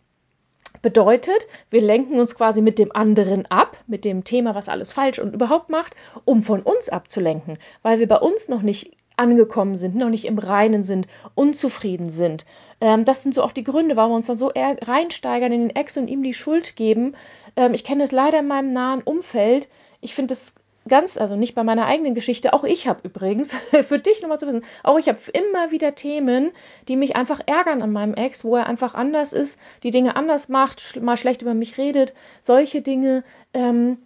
Bedeutet, 0.81 1.48
wir 1.70 1.81
lenken 1.81 2.20
uns 2.20 2.36
quasi 2.36 2.62
mit 2.62 2.80
dem 2.80 2.96
anderen 2.96 3.46
ab, 3.48 3.78
mit 3.88 4.06
dem 4.06 4.24
Thema, 4.24 4.56
was 4.56 4.70
alles 4.70 4.94
falsch 4.94 5.20
und 5.20 5.34
überhaupt 5.34 5.70
macht, 5.70 5.96
um 6.26 6.44
von 6.44 6.62
uns 6.62 6.90
abzulenken, 6.90 7.58
weil 7.81 8.00
wir 8.00 8.08
bei 8.08 8.18
uns 8.18 8.50
noch 8.50 8.62
nicht 8.62 8.96
angekommen 9.19 9.75
sind, 9.75 9.95
noch 9.95 10.10
nicht 10.10 10.25
im 10.25 10.38
Reinen 10.38 10.83
sind, 10.83 11.07
unzufrieden 11.36 12.10
sind. 12.10 12.45
Ähm, 12.81 13.06
das 13.06 13.24
sind 13.24 13.36
so 13.36 13.44
auch 13.44 13.51
die 13.51 13.63
Gründe, 13.63 13.95
warum 13.95 14.12
wir 14.12 14.16
uns 14.16 14.27
da 14.27 14.36
so 14.36 14.51
reinsteigern 14.56 15.51
in 15.51 15.62
den 15.68 15.75
Ex 15.75 15.98
und 15.98 16.07
ihm 16.07 16.24
die 16.24 16.33
Schuld 16.33 16.75
geben. 16.75 17.16
Ähm, 17.56 17.74
ich 17.74 17.83
kenne 17.83 18.04
es 18.04 18.12
leider 18.12 18.39
in 18.39 18.48
meinem 18.48 18.74
nahen 18.74 19.01
Umfeld. 19.01 19.68
Ich 20.01 20.16
finde 20.16 20.33
es 20.33 20.56
ganz, 20.88 21.18
also 21.18 21.36
nicht 21.36 21.56
bei 21.56 21.63
meiner 21.63 21.86
eigenen 21.86 22.16
Geschichte, 22.16 22.54
auch 22.54 22.63
ich 22.63 22.88
habe 22.88 23.01
übrigens, 23.04 23.54
für 23.83 24.00
dich 24.00 24.21
nochmal 24.21 24.39
zu 24.39 24.48
wissen, 24.48 24.63
auch 24.83 24.98
ich 24.98 25.07
habe 25.07 25.19
immer 25.33 25.71
wieder 25.71 25.95
Themen, 25.95 26.51
die 26.88 26.95
mich 26.95 27.16
einfach 27.16 27.42
ärgern 27.45 27.81
an 27.81 27.92
meinem 27.92 28.13
Ex, 28.13 28.44
wo 28.44 28.56
er 28.56 28.68
einfach 28.68 28.95
anders 28.95 29.33
ist, 29.33 29.60
die 29.83 29.92
Dinge 29.92 30.16
anders 30.16 30.50
macht, 30.50 31.01
mal 31.01 31.18
schlecht 31.18 31.42
über 31.42 31.54
mich 31.54 31.77
redet, 31.77 32.13
solche 32.42 32.81
Dinge. 32.81 33.24
Ähm, 33.54 33.98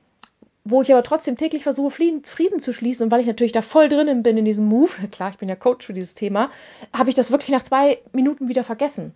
wo 0.66 0.82
ich 0.82 0.92
aber 0.92 1.04
trotzdem 1.04 1.38
täglich 1.38 1.64
versuche, 1.64 1.92
Frieden, 1.92 2.24
Frieden, 2.24 2.60
zu 2.60 2.74
schließen 2.74 3.06
und 3.06 3.12
weil 3.12 3.22
ich 3.22 3.28
natürlich 3.28 3.52
da 3.52 3.62
voll 3.62 3.90
drinnen 3.90 4.24
bin 4.24 4.38
in 4.38 4.46
diesem 4.46 4.66
Move, 4.66 4.92
klar, 5.12 5.30
ich 5.32 5.38
bin 5.38 5.50
ja 5.50 5.56
Coach 5.56 5.86
für 5.86 5.94
dieses 5.94 6.14
Thema, 6.14 6.50
habe 6.94 7.10
ich 7.10 7.16
das 7.16 7.32
wirklich 7.32 7.52
nach 7.52 7.64
zwei 7.64 8.00
Minuten 8.14 8.48
wieder 8.48 8.64
vergessen. 8.64 9.14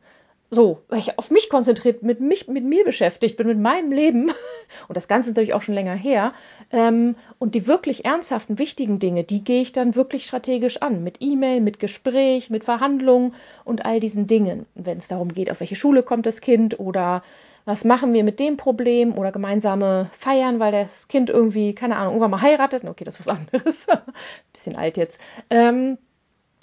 So, 0.49 0.81
weil 0.87 0.99
ich 0.99 1.19
auf 1.19 1.29
mich 1.29 1.49
konzentriert, 1.49 2.03
mit, 2.03 2.21
mich, 2.21 2.47
mit 2.47 2.63
mir 2.63 2.85
beschäftigt 2.85 3.35
bin, 3.35 3.47
mit 3.47 3.59
meinem 3.59 3.91
Leben. 3.91 4.31
Und 4.87 4.97
das 4.97 5.07
Ganze 5.07 5.29
ist 5.29 5.35
natürlich 5.35 5.53
auch 5.53 5.61
schon 5.61 5.75
länger 5.75 5.95
her. 5.95 6.33
Ähm, 6.71 7.15
und 7.39 7.55
die 7.55 7.67
wirklich 7.67 8.05
ernsthaften, 8.05 8.59
wichtigen 8.59 8.99
Dinge, 8.99 9.23
die 9.23 9.43
gehe 9.43 9.61
ich 9.61 9.71
dann 9.71 9.95
wirklich 9.95 10.25
strategisch 10.25 10.81
an. 10.81 11.03
Mit 11.03 11.17
E-Mail, 11.19 11.61
mit 11.61 11.79
Gespräch, 11.79 12.49
mit 12.49 12.63
Verhandlungen 12.63 13.33
und 13.63 13.85
all 13.85 13.99
diesen 13.99 14.27
Dingen. 14.27 14.65
Wenn 14.75 14.97
es 14.97 15.07
darum 15.07 15.29
geht, 15.29 15.51
auf 15.51 15.59
welche 15.59 15.75
Schule 15.75 16.03
kommt 16.03 16.25
das 16.25 16.41
Kind 16.41 16.79
oder 16.79 17.23
was 17.67 17.83
machen 17.83 18.13
wir 18.13 18.23
mit 18.23 18.39
dem 18.39 18.55
Problem 18.55 19.17
oder 19.17 19.33
gemeinsame 19.33 20.09
Feiern, 20.17 20.61
weil 20.61 20.71
das 20.71 21.09
Kind 21.09 21.29
irgendwie, 21.29 21.75
keine 21.75 21.97
Ahnung, 21.97 22.13
irgendwann 22.13 22.31
mal 22.31 22.41
heiratet. 22.41 22.85
Okay, 22.85 23.03
das 23.03 23.19
ist 23.19 23.27
was 23.27 23.35
anderes. 23.35 23.87
Bisschen 24.53 24.77
alt 24.77 24.95
jetzt. 24.95 25.19
Ähm, 25.49 25.97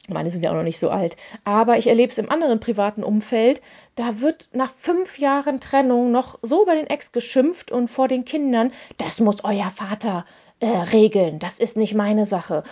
meine 0.08 0.30
sind 0.30 0.44
ja 0.44 0.50
auch 0.50 0.56
noch 0.56 0.62
nicht 0.62 0.78
so 0.78 0.90
alt. 0.90 1.16
Aber 1.44 1.78
ich 1.78 1.86
erlebe 1.86 2.10
es 2.10 2.18
im 2.18 2.30
anderen 2.30 2.60
privaten 2.60 3.02
Umfeld. 3.02 3.62
Da 3.94 4.20
wird 4.20 4.48
nach 4.52 4.72
fünf 4.72 5.18
Jahren 5.18 5.60
Trennung 5.60 6.10
noch 6.10 6.38
so 6.42 6.62
über 6.62 6.74
den 6.74 6.86
Ex 6.86 7.12
geschimpft 7.12 7.72
und 7.72 7.88
vor 7.88 8.08
den 8.08 8.24
Kindern, 8.24 8.70
das 8.98 9.20
muss 9.20 9.44
euer 9.44 9.70
Vater 9.70 10.26
äh, 10.60 10.66
regeln. 10.66 11.38
Das 11.38 11.58
ist 11.58 11.76
nicht 11.76 11.94
meine 11.94 12.26
Sache 12.26 12.64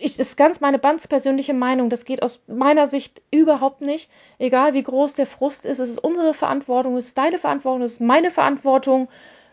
ich, 0.00 0.18
ist 0.18 0.36
ganz 0.36 0.60
meine 0.60 0.78
ganz 0.78 1.08
persönliche 1.08 1.54
Meinung. 1.54 1.90
Das 1.90 2.04
geht 2.04 2.22
aus 2.22 2.42
meiner 2.46 2.86
Sicht 2.86 3.22
überhaupt 3.30 3.80
nicht. 3.80 4.10
Egal 4.38 4.74
wie 4.74 4.82
groß 4.82 5.14
der 5.14 5.26
Frust 5.26 5.66
ist, 5.66 5.78
es 5.78 5.90
ist 5.90 5.98
unsere 5.98 6.34
Verantwortung, 6.34 6.96
es 6.96 7.08
ist 7.08 7.18
deine 7.18 7.38
Verantwortung, 7.38 7.82
es 7.82 7.92
ist 7.94 8.00
meine 8.00 8.30
Verantwortung, 8.30 9.08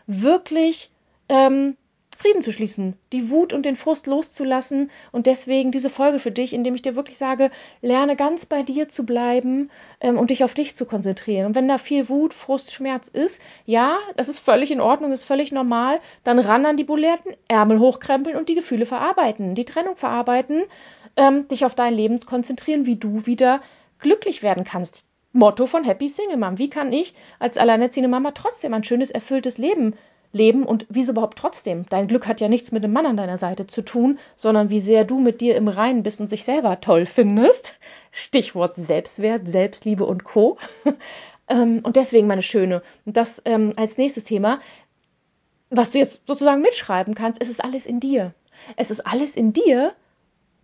wirklich 0.06 0.90
ähm, 1.28 1.76
Frieden 2.16 2.40
zu 2.40 2.50
schließen, 2.50 2.96
die 3.12 3.30
Wut 3.30 3.52
und 3.52 3.66
den 3.66 3.76
Frust 3.76 4.06
loszulassen 4.06 4.90
und 5.12 5.26
deswegen 5.26 5.70
diese 5.70 5.90
Folge 5.90 6.18
für 6.18 6.30
dich, 6.30 6.52
indem 6.52 6.74
ich 6.74 6.82
dir 6.82 6.96
wirklich 6.96 7.18
sage, 7.18 7.50
lerne 7.82 8.16
ganz 8.16 8.46
bei 8.46 8.62
dir 8.62 8.88
zu 8.88 9.04
bleiben 9.04 9.70
ähm, 10.00 10.16
und 10.16 10.30
dich 10.30 10.42
auf 10.42 10.54
dich 10.54 10.74
zu 10.74 10.86
konzentrieren. 10.86 11.46
Und 11.46 11.54
wenn 11.54 11.68
da 11.68 11.78
viel 11.78 12.08
Wut, 12.08 12.32
Frust, 12.32 12.72
Schmerz 12.72 13.08
ist, 13.08 13.42
ja, 13.66 13.98
das 14.16 14.28
ist 14.28 14.38
völlig 14.38 14.70
in 14.70 14.80
Ordnung, 14.80 15.12
ist 15.12 15.24
völlig 15.24 15.52
normal, 15.52 15.98
dann 16.24 16.38
ran 16.38 16.64
an 16.64 16.76
die 16.76 16.84
Buletten, 16.84 17.34
Ärmel 17.48 17.78
hochkrempeln 17.80 18.36
und 18.36 18.48
die 18.48 18.54
Gefühle 18.54 18.86
verarbeiten, 18.86 19.54
die 19.54 19.64
Trennung 19.64 19.96
verarbeiten 19.96 20.62
ähm, 21.16 21.48
dich 21.48 21.64
auf 21.64 21.74
dein 21.74 21.94
Leben 21.94 22.20
konzentrieren, 22.20 22.86
wie 22.86 22.96
du 22.96 23.26
wieder 23.26 23.60
glücklich 23.98 24.42
werden 24.42 24.64
kannst. 24.64 25.04
Motto 25.32 25.66
von 25.66 25.84
Happy 25.84 26.08
Single 26.08 26.38
Mom. 26.38 26.58
Wie 26.58 26.70
kann 26.70 26.92
ich 26.92 27.14
als 27.38 27.58
alleinerziehende 27.58 28.08
Mama 28.08 28.30
trotzdem 28.30 28.72
ein 28.72 28.84
schönes, 28.84 29.10
erfülltes 29.10 29.58
Leben 29.58 29.94
leben 30.32 30.64
und 30.64 30.86
wieso 30.88 31.12
überhaupt 31.12 31.38
trotzdem? 31.38 31.86
Dein 31.88 32.08
Glück 32.08 32.26
hat 32.26 32.40
ja 32.40 32.48
nichts 32.48 32.72
mit 32.72 32.84
dem 32.84 32.92
Mann 32.92 33.06
an 33.06 33.16
deiner 33.16 33.38
Seite 33.38 33.66
zu 33.66 33.82
tun, 33.82 34.18
sondern 34.34 34.70
wie 34.70 34.80
sehr 34.80 35.04
du 35.04 35.18
mit 35.18 35.40
dir 35.40 35.56
im 35.56 35.68
Reinen 35.68 36.02
bist 36.02 36.20
und 36.20 36.28
sich 36.28 36.44
selber 36.44 36.80
toll 36.80 37.06
findest. 37.06 37.78
Stichwort 38.10 38.76
Selbstwert, 38.76 39.46
Selbstliebe 39.48 40.04
und 40.04 40.24
Co. 40.24 40.58
Ähm, 41.48 41.80
und 41.84 41.94
deswegen, 41.94 42.26
meine 42.26 42.42
Schöne, 42.42 42.82
das 43.04 43.40
ähm, 43.44 43.72
als 43.76 43.98
nächstes 43.98 44.24
Thema, 44.24 44.58
was 45.70 45.90
du 45.90 45.98
jetzt 45.98 46.22
sozusagen 46.26 46.60
mitschreiben 46.60 47.14
kannst, 47.14 47.40
es 47.40 47.48
ist 47.48 47.62
alles 47.62 47.86
in 47.86 48.00
dir. 48.00 48.34
Es 48.76 48.90
ist 48.90 49.06
alles 49.06 49.36
in 49.36 49.52
dir 49.52 49.94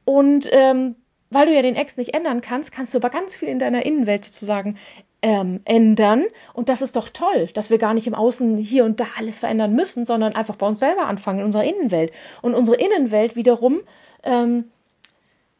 und 0.04 0.48
ähm, 0.50 0.96
weil 1.32 1.46
du 1.46 1.54
ja 1.54 1.62
den 1.62 1.76
Ex 1.76 1.96
nicht 1.96 2.14
ändern 2.14 2.40
kannst, 2.40 2.72
kannst 2.72 2.94
du 2.94 2.98
aber 2.98 3.10
ganz 3.10 3.36
viel 3.36 3.48
in 3.48 3.58
deiner 3.58 3.84
Innenwelt 3.84 4.24
sozusagen 4.24 4.78
ähm, 5.22 5.60
ändern. 5.64 6.24
Und 6.52 6.68
das 6.68 6.82
ist 6.82 6.96
doch 6.96 7.08
toll, 7.08 7.48
dass 7.54 7.70
wir 7.70 7.78
gar 7.78 7.94
nicht 7.94 8.06
im 8.06 8.14
Außen 8.14 8.56
hier 8.56 8.84
und 8.84 9.00
da 9.00 9.06
alles 9.16 9.38
verändern 9.38 9.74
müssen, 9.74 10.04
sondern 10.04 10.34
einfach 10.34 10.56
bei 10.56 10.66
uns 10.66 10.80
selber 10.80 11.06
anfangen, 11.06 11.40
in 11.40 11.44
unserer 11.46 11.64
Innenwelt. 11.64 12.12
Und 12.42 12.54
unsere 12.54 12.76
Innenwelt 12.76 13.36
wiederum 13.36 13.80
ähm, 14.24 14.64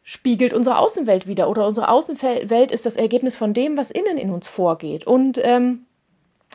spiegelt 0.03 0.53
unsere 0.53 0.79
Außenwelt 0.79 1.27
wieder. 1.27 1.49
Oder 1.49 1.67
unsere 1.67 1.89
Außenwelt 1.89 2.73
ist 2.73 2.87
das 2.87 2.97
Ergebnis 2.97 3.37
von 3.37 3.55
dem, 3.55 3.77
was 3.77 3.91
innen 3.91 4.19
in 4.19 4.31
uns 4.31 4.49
vorgeht. 4.49 5.07
Und 5.07 5.41
ähm, 5.43 5.87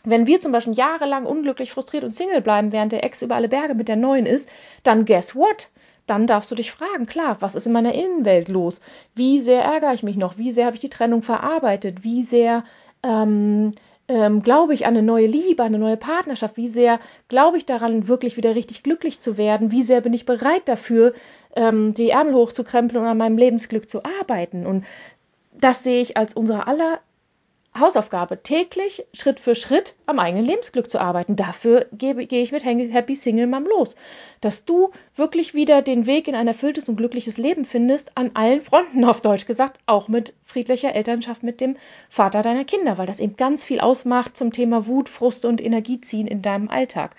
wenn 0.03 0.27
wir 0.27 0.39
zum 0.39 0.51
Beispiel 0.51 0.73
jahrelang 0.73 1.25
unglücklich, 1.25 1.71
frustriert 1.71 2.03
und 2.03 2.13
Single 2.13 2.41
bleiben, 2.41 2.71
während 2.71 2.91
der 2.91 3.03
Ex 3.03 3.21
über 3.21 3.35
alle 3.35 3.49
Berge 3.49 3.73
mit 3.73 3.87
der 3.87 3.95
neuen 3.95 4.25
ist, 4.25 4.49
dann 4.83 5.05
guess 5.05 5.35
what? 5.35 5.69
Dann 6.07 6.25
darfst 6.25 6.49
du 6.49 6.55
dich 6.55 6.71
fragen, 6.71 7.05
klar, 7.05 7.37
was 7.41 7.55
ist 7.55 7.67
in 7.67 7.73
meiner 7.73 7.93
Innenwelt 7.93 8.47
los? 8.47 8.81
Wie 9.13 9.39
sehr 9.39 9.61
ärgere 9.61 9.93
ich 9.93 10.03
mich 10.03 10.17
noch? 10.17 10.37
Wie 10.37 10.51
sehr 10.51 10.65
habe 10.65 10.75
ich 10.75 10.81
die 10.81 10.89
Trennung 10.89 11.21
verarbeitet? 11.21 12.03
Wie 12.03 12.21
sehr 12.23 12.63
ähm, 13.03 13.73
ähm, 14.07 14.41
glaube 14.41 14.73
ich 14.73 14.85
an 14.85 14.95
eine 14.95 15.03
neue 15.03 15.27
Liebe, 15.27 15.63
eine 15.63 15.79
neue 15.79 15.97
Partnerschaft? 15.97 16.57
Wie 16.57 16.69
sehr 16.69 16.99
glaube 17.27 17.57
ich 17.57 17.65
daran, 17.65 18.07
wirklich 18.07 18.37
wieder 18.37 18.55
richtig 18.55 18.83
glücklich 18.83 19.19
zu 19.19 19.37
werden? 19.37 19.71
Wie 19.71 19.83
sehr 19.83 20.01
bin 20.01 20.13
ich 20.13 20.25
bereit 20.25 20.63
dafür, 20.65 21.13
ähm, 21.55 21.93
die 21.93 22.09
Ärmel 22.11 22.35
hochzukrempeln 22.35 23.03
und 23.03 23.09
an 23.09 23.17
meinem 23.17 23.37
Lebensglück 23.37 23.89
zu 23.89 24.03
arbeiten? 24.03 24.65
Und 24.65 24.85
das 25.59 25.83
sehe 25.83 26.01
ich 26.01 26.17
als 26.17 26.33
unsere 26.33 26.67
aller 26.67 26.99
Hausaufgabe, 27.79 28.43
täglich 28.43 29.05
Schritt 29.13 29.39
für 29.39 29.55
Schritt 29.55 29.95
am 30.05 30.19
eigenen 30.19 30.45
Lebensglück 30.45 30.89
zu 30.89 30.99
arbeiten. 30.99 31.35
Dafür 31.35 31.85
gehe, 31.91 32.15
gehe 32.15 32.41
ich 32.41 32.51
mit 32.51 32.65
Happy 32.65 33.15
Single 33.15 33.47
Mom 33.47 33.65
los. 33.65 33.95
Dass 34.41 34.65
du 34.65 34.91
wirklich 35.15 35.53
wieder 35.53 35.81
den 35.81 36.07
Weg 36.07 36.27
in 36.27 36.35
ein 36.35 36.47
erfülltes 36.47 36.89
und 36.89 36.97
glückliches 36.97 37.37
Leben 37.37 37.65
findest, 37.65 38.17
an 38.17 38.31
allen 38.33 38.61
Fronten, 38.61 39.05
auf 39.05 39.21
Deutsch 39.21 39.45
gesagt, 39.45 39.79
auch 39.85 40.07
mit 40.07 40.35
friedlicher 40.43 40.93
Elternschaft 40.93 41.43
mit 41.43 41.61
dem 41.61 41.77
Vater 42.09 42.41
deiner 42.41 42.65
Kinder, 42.65 42.97
weil 42.97 43.07
das 43.07 43.19
eben 43.19 43.37
ganz 43.37 43.63
viel 43.63 43.79
ausmacht 43.79 44.37
zum 44.37 44.51
Thema 44.51 44.87
Wut, 44.87 45.09
Frust 45.09 45.45
und 45.45 45.63
Energieziehen 45.63 46.27
in 46.27 46.41
deinem 46.41 46.69
Alltag. 46.69 47.15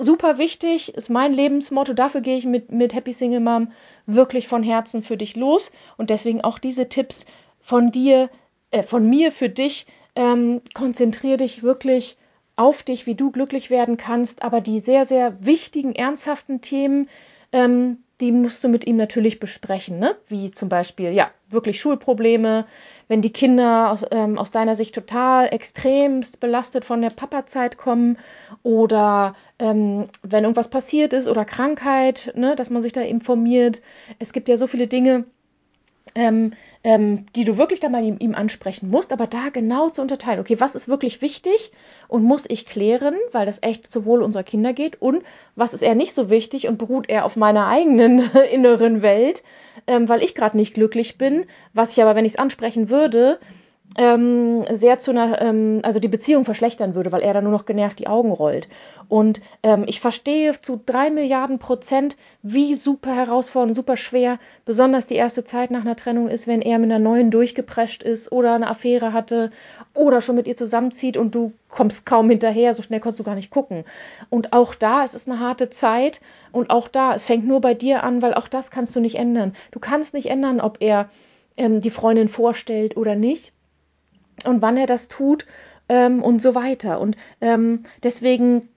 Super 0.00 0.38
wichtig, 0.38 0.94
ist 0.94 1.10
mein 1.10 1.32
Lebensmotto. 1.32 1.92
Dafür 1.92 2.20
gehe 2.20 2.38
ich 2.38 2.46
mit, 2.46 2.70
mit 2.70 2.94
Happy 2.94 3.12
Single 3.12 3.40
Mom 3.40 3.72
wirklich 4.06 4.46
von 4.46 4.62
Herzen 4.62 5.02
für 5.02 5.16
dich 5.16 5.34
los. 5.34 5.72
Und 5.96 6.10
deswegen 6.10 6.40
auch 6.42 6.60
diese 6.60 6.88
Tipps 6.88 7.26
von 7.60 7.90
dir, 7.90 8.30
äh, 8.70 8.82
von 8.82 9.08
mir 9.08 9.32
für 9.32 9.48
dich. 9.48 9.86
Ähm, 10.14 10.62
konzentriere 10.74 11.36
dich 11.36 11.62
wirklich 11.62 12.16
auf 12.56 12.82
dich, 12.82 13.06
wie 13.06 13.14
du 13.14 13.30
glücklich 13.30 13.70
werden 13.70 13.96
kannst. 13.96 14.42
Aber 14.42 14.60
die 14.60 14.80
sehr, 14.80 15.04
sehr 15.04 15.36
wichtigen, 15.44 15.94
ernsthaften 15.94 16.60
Themen, 16.60 17.08
ähm, 17.52 17.98
die 18.20 18.32
musst 18.32 18.64
du 18.64 18.68
mit 18.68 18.84
ihm 18.84 18.96
natürlich 18.96 19.38
besprechen, 19.38 20.00
ne? 20.00 20.16
Wie 20.26 20.50
zum 20.50 20.68
Beispiel, 20.68 21.12
ja, 21.12 21.30
wirklich 21.48 21.80
Schulprobleme, 21.80 22.66
wenn 23.06 23.22
die 23.22 23.32
Kinder 23.32 23.92
aus, 23.92 24.04
ähm, 24.10 24.38
aus 24.38 24.50
deiner 24.50 24.74
Sicht 24.74 24.94
total 24.94 25.52
extremst 25.52 26.40
belastet 26.40 26.84
von 26.84 27.00
der 27.00 27.10
Papazeit 27.10 27.78
kommen 27.78 28.18
oder 28.64 29.36
ähm, 29.60 30.08
wenn 30.22 30.42
irgendwas 30.42 30.68
passiert 30.68 31.12
ist 31.12 31.28
oder 31.28 31.44
Krankheit, 31.44 32.32
ne, 32.34 32.56
dass 32.56 32.70
man 32.70 32.82
sich 32.82 32.92
da 32.92 33.02
informiert. 33.02 33.82
Es 34.18 34.32
gibt 34.32 34.48
ja 34.48 34.56
so 34.56 34.66
viele 34.66 34.88
Dinge, 34.88 35.24
ähm, 36.14 36.52
ähm, 36.84 37.26
die 37.36 37.44
du 37.44 37.58
wirklich 37.58 37.80
dann 37.80 37.92
mal 37.92 38.04
ihm, 38.04 38.16
ihm, 38.18 38.34
ansprechen 38.34 38.88
musst, 38.90 39.12
aber 39.12 39.26
da 39.26 39.48
genau 39.52 39.88
zu 39.90 40.02
unterteilen, 40.02 40.40
okay, 40.40 40.60
was 40.60 40.74
ist 40.74 40.88
wirklich 40.88 41.22
wichtig 41.22 41.72
und 42.08 42.22
muss 42.22 42.46
ich 42.48 42.66
klären, 42.66 43.14
weil 43.32 43.46
das 43.46 43.62
echt 43.62 43.90
zu 43.90 44.04
Wohl 44.04 44.22
unserer 44.22 44.42
Kinder 44.42 44.72
geht 44.72 45.00
und 45.00 45.22
was 45.56 45.74
ist 45.74 45.82
eher 45.82 45.94
nicht 45.94 46.14
so 46.14 46.30
wichtig 46.30 46.68
und 46.68 46.78
beruht 46.78 47.08
eher 47.08 47.24
auf 47.24 47.36
meiner 47.36 47.66
eigenen 47.66 48.30
inneren 48.52 49.02
Welt, 49.02 49.42
ähm, 49.86 50.08
weil 50.08 50.22
ich 50.22 50.34
gerade 50.34 50.56
nicht 50.56 50.74
glücklich 50.74 51.18
bin, 51.18 51.46
was 51.72 51.92
ich 51.92 52.02
aber, 52.02 52.14
wenn 52.14 52.24
ich 52.24 52.32
es 52.32 52.38
ansprechen 52.38 52.90
würde, 52.90 53.38
ähm, 53.96 54.64
sehr 54.70 54.98
zu 54.98 55.10
einer, 55.10 55.40
ähm, 55.40 55.80
also 55.82 55.98
die 55.98 56.08
Beziehung 56.08 56.44
verschlechtern 56.44 56.94
würde, 56.94 57.10
weil 57.10 57.22
er 57.22 57.32
dann 57.32 57.44
nur 57.44 57.52
noch 57.52 57.64
genervt 57.64 57.98
die 57.98 58.06
Augen 58.06 58.30
rollt. 58.30 58.68
Und 59.08 59.40
ähm, 59.62 59.84
ich 59.86 60.00
verstehe 60.00 60.60
zu 60.60 60.80
drei 60.84 61.10
Milliarden 61.10 61.58
Prozent, 61.58 62.16
wie 62.42 62.74
super 62.74 63.14
herausfordernd, 63.14 63.74
super 63.74 63.96
schwer, 63.96 64.38
besonders 64.66 65.06
die 65.06 65.14
erste 65.14 65.44
Zeit 65.44 65.70
nach 65.70 65.80
einer 65.80 65.96
Trennung 65.96 66.28
ist, 66.28 66.46
wenn 66.46 66.60
er 66.60 66.78
mit 66.78 66.90
einer 66.90 66.98
neuen 66.98 67.30
durchgeprescht 67.30 68.02
ist 68.02 68.30
oder 68.30 68.54
eine 68.54 68.68
Affäre 68.68 69.12
hatte 69.12 69.50
oder 69.94 70.20
schon 70.20 70.36
mit 70.36 70.46
ihr 70.46 70.56
zusammenzieht 70.56 71.16
und 71.16 71.34
du 71.34 71.52
kommst 71.68 72.04
kaum 72.04 72.28
hinterher, 72.28 72.74
so 72.74 72.82
schnell 72.82 73.00
konntest 73.00 73.20
du 73.20 73.24
gar 73.24 73.34
nicht 73.34 73.50
gucken. 73.50 73.84
Und 74.28 74.52
auch 74.52 74.74
da, 74.74 75.02
es 75.02 75.14
ist 75.14 75.28
eine 75.28 75.40
harte 75.40 75.70
Zeit 75.70 76.20
und 76.52 76.70
auch 76.70 76.88
da, 76.88 77.14
es 77.14 77.24
fängt 77.24 77.46
nur 77.46 77.60
bei 77.60 77.74
dir 77.74 78.04
an, 78.04 78.20
weil 78.20 78.34
auch 78.34 78.48
das 78.48 78.70
kannst 78.70 78.94
du 78.94 79.00
nicht 79.00 79.16
ändern. 79.16 79.54
Du 79.70 79.80
kannst 79.80 80.12
nicht 80.12 80.26
ändern, 80.26 80.60
ob 80.60 80.76
er 80.80 81.08
ähm, 81.56 81.80
die 81.80 81.90
Freundin 81.90 82.28
vorstellt 82.28 82.96
oder 82.96 83.16
nicht 83.16 83.52
und 84.44 84.62
wann 84.62 84.76
er 84.76 84.86
das 84.86 85.08
tut 85.08 85.46
ähm, 85.88 86.22
und 86.22 86.40
so 86.40 86.54
weiter. 86.54 87.00
Und 87.00 87.16
ähm, 87.40 87.82
deswegen 88.02 88.68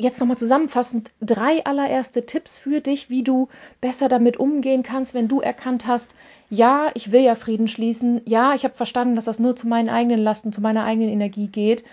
jetzt 0.00 0.18
nochmal 0.18 0.36
zusammenfassend 0.36 1.10
drei 1.20 1.64
allererste 1.64 2.24
Tipps 2.24 2.58
für 2.58 2.80
dich, 2.80 3.10
wie 3.10 3.22
du 3.22 3.48
besser 3.80 4.08
damit 4.08 4.38
umgehen 4.38 4.82
kannst, 4.82 5.14
wenn 5.14 5.28
du 5.28 5.40
erkannt 5.40 5.86
hast, 5.86 6.14
ja, 6.48 6.90
ich 6.94 7.12
will 7.12 7.20
ja 7.20 7.34
Frieden 7.34 7.68
schließen, 7.68 8.22
ja, 8.24 8.54
ich 8.54 8.64
habe 8.64 8.74
verstanden, 8.74 9.14
dass 9.14 9.26
das 9.26 9.38
nur 9.38 9.54
zu 9.56 9.68
meinen 9.68 9.90
eigenen 9.90 10.20
Lasten, 10.20 10.52
zu 10.52 10.60
meiner 10.60 10.84
eigenen 10.84 11.10
Energie 11.10 11.48
geht. 11.48 11.84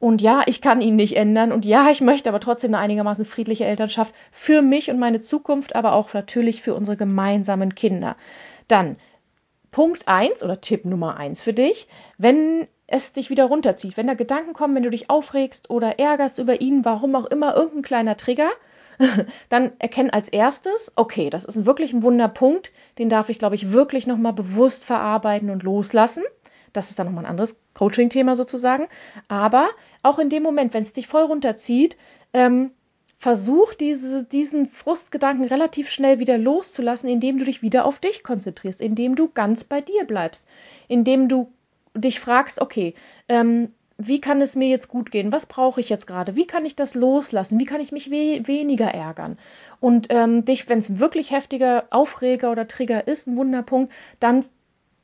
Und 0.00 0.20
ja, 0.20 0.42
ich 0.46 0.60
kann 0.60 0.80
ihn 0.80 0.96
nicht 0.96 1.16
ändern. 1.16 1.52
Und 1.52 1.64
ja, 1.64 1.88
ich 1.88 2.00
möchte 2.00 2.28
aber 2.28 2.40
trotzdem 2.40 2.74
eine 2.74 2.82
einigermaßen 2.82 3.24
friedliche 3.24 3.66
Elternschaft 3.66 4.12
für 4.32 4.60
mich 4.60 4.90
und 4.90 4.98
meine 4.98 5.20
Zukunft, 5.20 5.76
aber 5.76 5.92
auch 5.92 6.12
natürlich 6.12 6.60
für 6.60 6.74
unsere 6.74 6.96
gemeinsamen 6.96 7.76
Kinder. 7.76 8.16
Dann 8.66 8.96
Punkt 9.72 10.06
1 10.06 10.44
oder 10.44 10.60
Tipp 10.60 10.84
Nummer 10.84 11.16
1 11.16 11.42
für 11.42 11.52
dich, 11.52 11.88
wenn 12.18 12.68
es 12.86 13.14
dich 13.14 13.30
wieder 13.30 13.46
runterzieht, 13.46 13.96
wenn 13.96 14.06
da 14.06 14.14
Gedanken 14.14 14.52
kommen, 14.52 14.74
wenn 14.74 14.82
du 14.82 14.90
dich 14.90 15.08
aufregst 15.08 15.70
oder 15.70 15.98
ärgerst 15.98 16.38
über 16.38 16.60
ihn, 16.60 16.84
warum 16.84 17.16
auch 17.16 17.24
immer, 17.24 17.56
irgendein 17.56 17.82
kleiner 17.82 18.16
Trigger, 18.18 18.50
dann 19.48 19.72
erkenn 19.78 20.10
als 20.10 20.28
erstes, 20.28 20.92
okay, 20.94 21.30
das 21.30 21.46
ist 21.46 21.64
wirklich 21.64 21.94
ein 21.94 22.02
Wunderpunkt, 22.02 22.70
den 22.98 23.08
darf 23.08 23.30
ich, 23.30 23.38
glaube 23.38 23.54
ich, 23.54 23.72
wirklich 23.72 24.06
nochmal 24.06 24.34
bewusst 24.34 24.84
verarbeiten 24.84 25.48
und 25.48 25.62
loslassen. 25.62 26.22
Das 26.74 26.90
ist 26.90 26.98
dann 26.98 27.06
nochmal 27.06 27.24
ein 27.24 27.30
anderes 27.30 27.58
Coaching-Thema 27.74 28.36
sozusagen. 28.36 28.88
Aber 29.28 29.68
auch 30.02 30.18
in 30.18 30.28
dem 30.28 30.42
Moment, 30.42 30.74
wenn 30.74 30.82
es 30.82 30.92
dich 30.92 31.06
voll 31.06 31.22
runterzieht, 31.22 31.96
ähm, 32.32 32.72
versuch 33.22 33.74
diese, 33.74 34.24
diesen 34.24 34.68
Frustgedanken 34.68 35.46
relativ 35.46 35.88
schnell 35.90 36.18
wieder 36.18 36.38
loszulassen, 36.38 37.08
indem 37.08 37.38
du 37.38 37.44
dich 37.44 37.62
wieder 37.62 37.84
auf 37.84 38.00
dich 38.00 38.24
konzentrierst, 38.24 38.80
indem 38.80 39.14
du 39.14 39.28
ganz 39.28 39.62
bei 39.62 39.80
dir 39.80 40.04
bleibst, 40.04 40.48
indem 40.88 41.28
du 41.28 41.52
dich 41.94 42.18
fragst, 42.18 42.60
okay, 42.60 42.94
ähm, 43.28 43.70
wie 43.96 44.20
kann 44.20 44.40
es 44.40 44.56
mir 44.56 44.66
jetzt 44.66 44.88
gut 44.88 45.12
gehen? 45.12 45.30
Was 45.30 45.46
brauche 45.46 45.80
ich 45.80 45.88
jetzt 45.88 46.08
gerade? 46.08 46.34
Wie 46.34 46.48
kann 46.48 46.66
ich 46.66 46.74
das 46.74 46.96
loslassen? 46.96 47.60
Wie 47.60 47.64
kann 47.64 47.80
ich 47.80 47.92
mich 47.92 48.10
we 48.10 48.44
weniger 48.48 48.88
ärgern? 48.88 49.38
Und 49.78 50.08
ähm, 50.10 50.44
dich, 50.44 50.68
wenn 50.68 50.78
es 50.78 50.98
wirklich 50.98 51.30
heftiger 51.30 51.84
Aufreger 51.90 52.50
oder 52.50 52.66
Trigger 52.66 53.06
ist, 53.06 53.28
ein 53.28 53.36
Wunderpunkt, 53.36 53.92
dann 54.18 54.44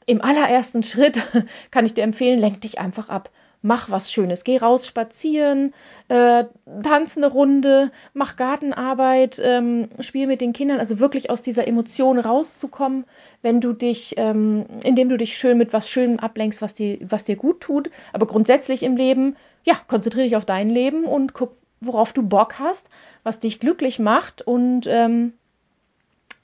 im 0.06 0.20
allerersten 0.22 0.82
Schritt 0.82 1.22
kann 1.70 1.86
ich 1.86 1.94
dir 1.94 2.02
empfehlen, 2.02 2.40
lenk 2.40 2.62
dich 2.62 2.80
einfach 2.80 3.10
ab 3.10 3.30
mach 3.62 3.90
was 3.90 4.12
Schönes. 4.12 4.44
Geh 4.44 4.58
raus 4.58 4.86
spazieren, 4.86 5.74
äh, 6.08 6.44
tanz 6.82 7.16
eine 7.16 7.26
Runde, 7.26 7.90
mach 8.14 8.36
Gartenarbeit, 8.36 9.40
ähm, 9.42 9.88
spiel 10.00 10.26
mit 10.26 10.40
den 10.40 10.52
Kindern. 10.52 10.78
Also 10.78 11.00
wirklich 11.00 11.30
aus 11.30 11.42
dieser 11.42 11.66
Emotion 11.66 12.18
rauszukommen, 12.18 13.04
wenn 13.42 13.60
du 13.60 13.72
dich, 13.72 14.14
ähm, 14.16 14.66
indem 14.84 15.08
du 15.08 15.16
dich 15.16 15.36
schön 15.36 15.58
mit 15.58 15.72
was 15.72 15.88
Schönem 15.90 16.18
ablenkst, 16.18 16.62
was 16.62 16.74
dir, 16.74 16.98
was 17.08 17.24
dir 17.24 17.36
gut 17.36 17.60
tut. 17.60 17.90
Aber 18.12 18.26
grundsätzlich 18.26 18.82
im 18.82 18.96
Leben, 18.96 19.36
ja, 19.64 19.74
konzentriere 19.86 20.24
dich 20.24 20.36
auf 20.36 20.44
dein 20.44 20.70
Leben 20.70 21.04
und 21.04 21.34
guck, 21.34 21.56
worauf 21.80 22.12
du 22.12 22.22
Bock 22.22 22.58
hast, 22.58 22.88
was 23.22 23.40
dich 23.40 23.60
glücklich 23.60 23.98
macht 23.98 24.42
und 24.42 24.86
ähm, 24.88 25.32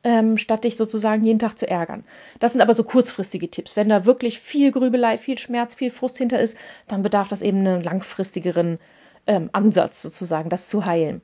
ähm, 0.05 0.39
statt 0.39 0.65
dich 0.65 0.77
sozusagen 0.77 1.25
jeden 1.25 1.39
Tag 1.39 1.59
zu 1.59 1.69
ärgern. 1.69 2.05
Das 2.39 2.53
sind 2.53 2.61
aber 2.61 2.75
so 2.75 2.85
kurzfristige 2.85 3.51
Tipps. 3.51 3.75
Wenn 3.75 3.89
da 3.89 4.05
wirklich 4.05 4.39
viel 4.39 4.71
Grübelei, 4.71 5.19
viel 5.19 5.39
Schmerz, 5.39 5.75
viel 5.75 5.91
Frust 5.91 6.19
hinter 6.19 6.39
ist, 6.39 6.57
dann 6.87 7.03
bedarf 7.03 7.29
das 7.29 7.43
eben 7.43 7.59
einen 7.59 7.83
langfristigeren 7.83 8.79
ähm, 9.27 9.49
Ansatz 9.53 10.03
sozusagen, 10.03 10.51
das 10.51 10.69
zu 10.69 10.85
heilen. 10.85 11.23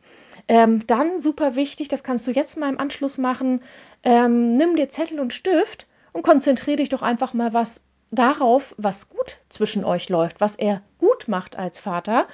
Ähm, 0.48 0.86
dann 0.86 1.20
super 1.20 1.54
wichtig, 1.54 1.88
das 1.88 2.02
kannst 2.02 2.26
du 2.26 2.30
jetzt 2.30 2.56
mal 2.56 2.70
im 2.70 2.80
Anschluss 2.80 3.18
machen, 3.18 3.60
ähm, 4.02 4.52
nimm 4.52 4.76
dir 4.76 4.88
Zettel 4.88 5.20
und 5.20 5.32
Stift 5.32 5.86
und 6.12 6.22
konzentriere 6.22 6.78
dich 6.78 6.88
doch 6.88 7.02
einfach 7.02 7.34
mal 7.34 7.52
was 7.52 7.84
darauf, 8.10 8.74
was 8.76 9.08
gut 9.08 9.38
zwischen 9.48 9.84
euch 9.84 10.08
läuft, 10.08 10.40
was 10.40 10.56
er 10.56 10.82
gut 10.98 11.28
macht 11.28 11.56
als 11.56 11.78
Vater, 11.78 12.26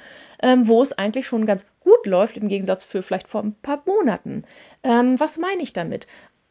ähm, 0.42 0.68
wo 0.68 0.82
es 0.82 0.96
eigentlich 0.96 1.26
schon 1.26 1.44
ganz 1.46 1.66
gut 1.80 2.06
läuft, 2.06 2.36
im 2.36 2.48
Gegensatz 2.48 2.84
für 2.84 3.02
vielleicht 3.02 3.28
vor 3.28 3.42
ein 3.42 3.54
paar 3.54 3.82
Monaten. 3.84 4.44
Ähm, 4.82 5.20
was 5.20 5.38
meine 5.38 5.62
ich 5.62 5.72
damit? 5.72 6.06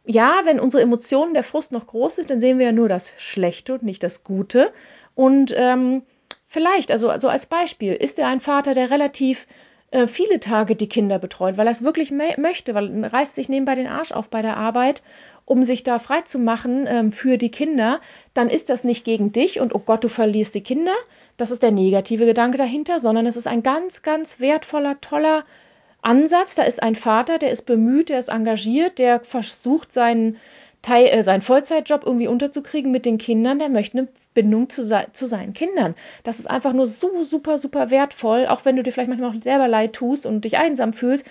Ja, 0.06 0.42
wenn 0.44 0.60
unsere 0.60 0.84
Emotionen 0.84 1.34
der 1.34 1.44
Frust 1.44 1.72
noch 1.72 1.88
groß 1.88 2.18
sind, 2.18 2.30
dann 2.30 2.40
sehen 2.40 2.60
wir 2.60 2.68
ja 2.68 2.72
nur 2.72 2.90
das 2.90 3.14
Schlechte 3.18 3.74
und 3.74 3.84
nicht 3.84 4.04
das 4.04 4.24
Gute. 4.24 4.72
Und 5.16 5.54
ähm, 5.58 6.04
vielleicht, 6.48 6.92
also, 6.92 7.10
also 7.10 7.28
als 7.28 7.48
Beispiel, 7.48 7.94
ist 7.94 8.20
er 8.20 8.28
ein 8.28 8.40
Vater, 8.40 8.74
der 8.74 8.92
relativ 8.92 9.48
äh, 9.92 10.08
viele 10.08 10.40
Tage 10.40 10.76
die 10.76 10.90
Kinder 10.90 11.18
betreut, 11.18 11.58
weil 11.58 11.68
er 11.68 11.72
es 11.72 11.84
wirklich 11.84 12.12
möchte, 12.12 12.76
weil 12.76 13.04
er 13.04 13.14
reißt 13.14 13.36
sich 13.36 13.50
nebenbei 13.50 13.76
den 13.76 13.88
Arsch 13.88 14.12
auf 14.12 14.30
bei 14.30 14.42
der 14.42 14.58
Arbeit 14.58 15.02
um 15.46 15.64
sich 15.64 15.84
da 15.84 16.00
frei 16.00 16.22
zu 16.22 16.40
machen 16.40 16.86
ähm, 16.88 17.12
für 17.12 17.38
die 17.38 17.52
Kinder, 17.52 18.02
dann 18.34 18.50
ist 18.50 18.70
das 18.70 18.84
nicht 18.84 19.06
gegen 19.06 19.32
dich 19.32 19.60
und 19.60 19.74
oh 19.74 19.80
Gott, 19.80 20.04
du 20.04 20.10
verlierst 20.10 20.56
die 20.56 20.64
Kinder. 20.64 20.94
Das 21.38 21.52
ist 21.52 21.64
der 21.64 21.72
negative 21.72 22.26
Gedanke 22.26 22.58
dahinter, 22.58 23.00
sondern 23.00 23.28
es 23.28 23.38
ist 23.38 23.48
ein 23.48 23.62
ganz, 23.62 24.02
ganz 24.02 24.40
wertvoller, 24.40 25.00
toller 25.02 25.44
Ansatz. 26.06 26.56
Da 26.56 26.64
ist 26.64 26.82
ein 26.82 26.96
Vater, 26.96 27.38
der 27.40 27.52
ist 27.52 27.64
bemüht, 27.64 28.10
der 28.10 28.20
ist 28.20 28.30
engagiert, 28.30 29.00
der 29.00 29.22
versucht, 29.22 29.92
seinen, 29.94 30.38
Teil, 30.82 31.08
äh, 31.08 31.24
seinen 31.24 31.42
Vollzeitjob 31.42 32.04
irgendwie 32.06 32.28
unterzukriegen 32.28 32.92
mit 32.92 33.06
den 33.06 33.18
Kindern. 33.18 33.58
Der 33.58 33.70
möchte 33.70 33.98
eine 33.98 34.08
Bindung 34.36 34.70
zu, 34.70 34.84
zu 35.14 35.26
seinen 35.26 35.54
Kindern. 35.54 35.96
Das 36.24 36.40
ist 36.40 36.48
einfach 36.48 36.74
nur 36.74 36.86
so 36.86 37.24
super, 37.24 37.58
super 37.58 37.90
wertvoll, 37.90 38.46
auch 38.46 38.66
wenn 38.66 38.76
du 38.76 38.84
dir 38.84 38.92
vielleicht 38.92 39.10
manchmal 39.10 39.32
auch 39.32 39.42
selber 39.42 39.68
leid 39.68 39.94
tust 39.94 40.28
und 40.28 40.46
dich 40.46 40.58
einsam 40.58 40.94
fühlst 40.94 41.26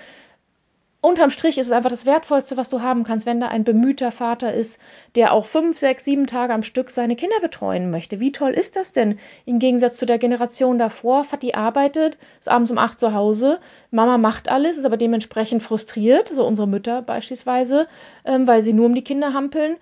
unterm 1.04 1.30
Strich 1.30 1.58
ist 1.58 1.66
es 1.66 1.72
einfach 1.72 1.90
das 1.90 2.06
Wertvollste, 2.06 2.56
was 2.56 2.70
du 2.70 2.80
haben 2.80 3.04
kannst, 3.04 3.26
wenn 3.26 3.38
da 3.38 3.48
ein 3.48 3.62
bemühter 3.62 4.10
Vater 4.10 4.54
ist, 4.54 4.80
der 5.16 5.32
auch 5.32 5.44
fünf, 5.44 5.76
sechs, 5.76 6.04
sieben 6.04 6.26
Tage 6.26 6.54
am 6.54 6.62
Stück 6.62 6.90
seine 6.90 7.14
Kinder 7.14 7.40
betreuen 7.42 7.90
möchte. 7.90 8.20
Wie 8.20 8.32
toll 8.32 8.52
ist 8.52 8.74
das 8.74 8.92
denn? 8.92 9.18
Im 9.44 9.58
Gegensatz 9.58 9.98
zu 9.98 10.06
der 10.06 10.18
Generation 10.18 10.78
davor, 10.78 11.24
Vati 11.24 11.52
arbeitet, 11.52 12.16
ist 12.40 12.48
abends 12.48 12.70
um 12.70 12.78
acht 12.78 12.98
zu 12.98 13.12
Hause, 13.12 13.60
Mama 13.90 14.16
macht 14.16 14.48
alles, 14.48 14.78
ist 14.78 14.86
aber 14.86 14.96
dementsprechend 14.96 15.62
frustriert, 15.62 16.28
so 16.28 16.46
unsere 16.46 16.66
Mütter 16.66 17.02
beispielsweise, 17.02 17.86
ähm, 18.24 18.46
weil 18.46 18.62
sie 18.62 18.72
nur 18.72 18.86
um 18.86 18.94
die 18.94 19.04
Kinder 19.04 19.34
hampeln. 19.34 19.76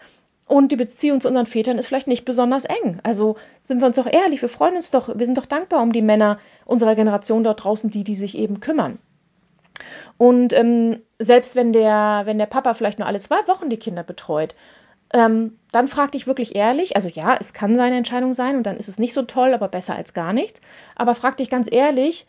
Und 0.49 0.73
die 0.73 0.77
Beziehung 0.77 1.21
zu 1.21 1.29
unseren 1.29 1.47
Vätern 1.47 1.79
ist 1.79 1.87
vielleicht 1.87 2.09
nicht 2.09 2.25
besonders 2.25 2.65
eng. 2.65 2.99
Also 3.05 3.37
sind 3.63 3.81
wir 3.81 3.87
uns 3.87 3.97
doch 3.97 4.13
ehrlich, 4.13 4.43
wir 4.43 4.49
freuen 4.49 4.75
uns 4.75 4.91
doch, 4.91 5.17
wir 5.17 5.25
sind 5.25 5.39
doch 5.39 5.47
dankbar 5.47 5.83
um 5.83 5.93
die 5.93 6.03
Männer 6.03 6.39
unserer 6.65 6.97
Generation 6.97 7.45
dort 7.45 7.63
draußen, 7.63 7.91
die, 7.91 8.03
die 8.03 8.17
sich 8.17 8.37
eben 8.37 8.59
kümmern. 8.59 8.99
Und 10.19 10.53
ähm, 10.53 11.03
selbst 11.19 11.57
wenn 11.57 11.73
der, 11.73 12.23
wenn 12.25 12.39
der 12.39 12.47
Papa 12.47 12.75
vielleicht 12.75 12.99
nur 12.99 13.09
alle 13.09 13.21
zwei 13.21 13.47
Wochen 13.47 13.71
die 13.71 13.79
Kinder 13.79 14.03
betreut, 14.03 14.55
ähm, 15.13 15.59
dann 15.73 15.89
frag 15.89 16.13
dich 16.13 16.27
wirklich 16.27 16.55
ehrlich, 16.55 16.97
also 16.97 17.09
ja, 17.09 17.37
es 17.39 17.53
kann 17.53 17.77
seine 17.77 17.97
Entscheidung 17.97 18.33
sein 18.33 18.57
und 18.57 18.65
dann 18.65 18.77
ist 18.77 18.89
es 18.89 18.99
nicht 18.99 19.13
so 19.13 19.23
toll, 19.23 19.53
aber 19.53 19.69
besser 19.69 19.95
als 19.95 20.15
gar 20.15 20.33
nichts. 20.33 20.61
Aber 20.97 21.15
frag 21.15 21.37
dich 21.37 21.51
ganz 21.51 21.69
ehrlich, 21.71 22.27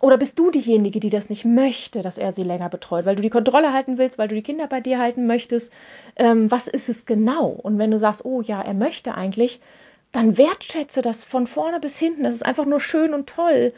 oder 0.00 0.18
bist 0.18 0.38
du 0.38 0.50
diejenige, 0.50 0.98
die 0.98 1.10
das 1.10 1.30
nicht 1.30 1.44
möchte, 1.44 2.02
dass 2.02 2.18
er 2.18 2.32
sie 2.32 2.42
länger 2.42 2.68
betreut, 2.68 3.06
weil 3.06 3.16
du 3.16 3.22
die 3.22 3.30
Kontrolle 3.30 3.72
halten 3.72 3.98
willst, 3.98 4.18
weil 4.18 4.28
du 4.28 4.34
die 4.34 4.42
Kinder 4.42 4.66
bei 4.66 4.80
dir 4.80 4.98
halten 4.98 5.26
möchtest? 5.26 5.72
Ähm, 6.16 6.50
was 6.50 6.66
ist 6.66 6.88
es 6.88 7.06
genau? 7.06 7.46
Und 7.46 7.78
wenn 7.78 7.92
du 7.92 7.98
sagst, 7.98 8.24
oh 8.24 8.40
ja, 8.40 8.60
er 8.60 8.74
möchte 8.74 9.14
eigentlich, 9.14 9.60
dann 10.10 10.38
wertschätze 10.38 11.02
das 11.02 11.24
von 11.24 11.46
vorne 11.46 11.80
bis 11.80 11.98
hinten. 11.98 12.24
Das 12.24 12.34
ist 12.34 12.44
einfach 12.44 12.66
nur 12.66 12.80
schön 12.80 13.14
und 13.14 13.28
toll, 13.28 13.72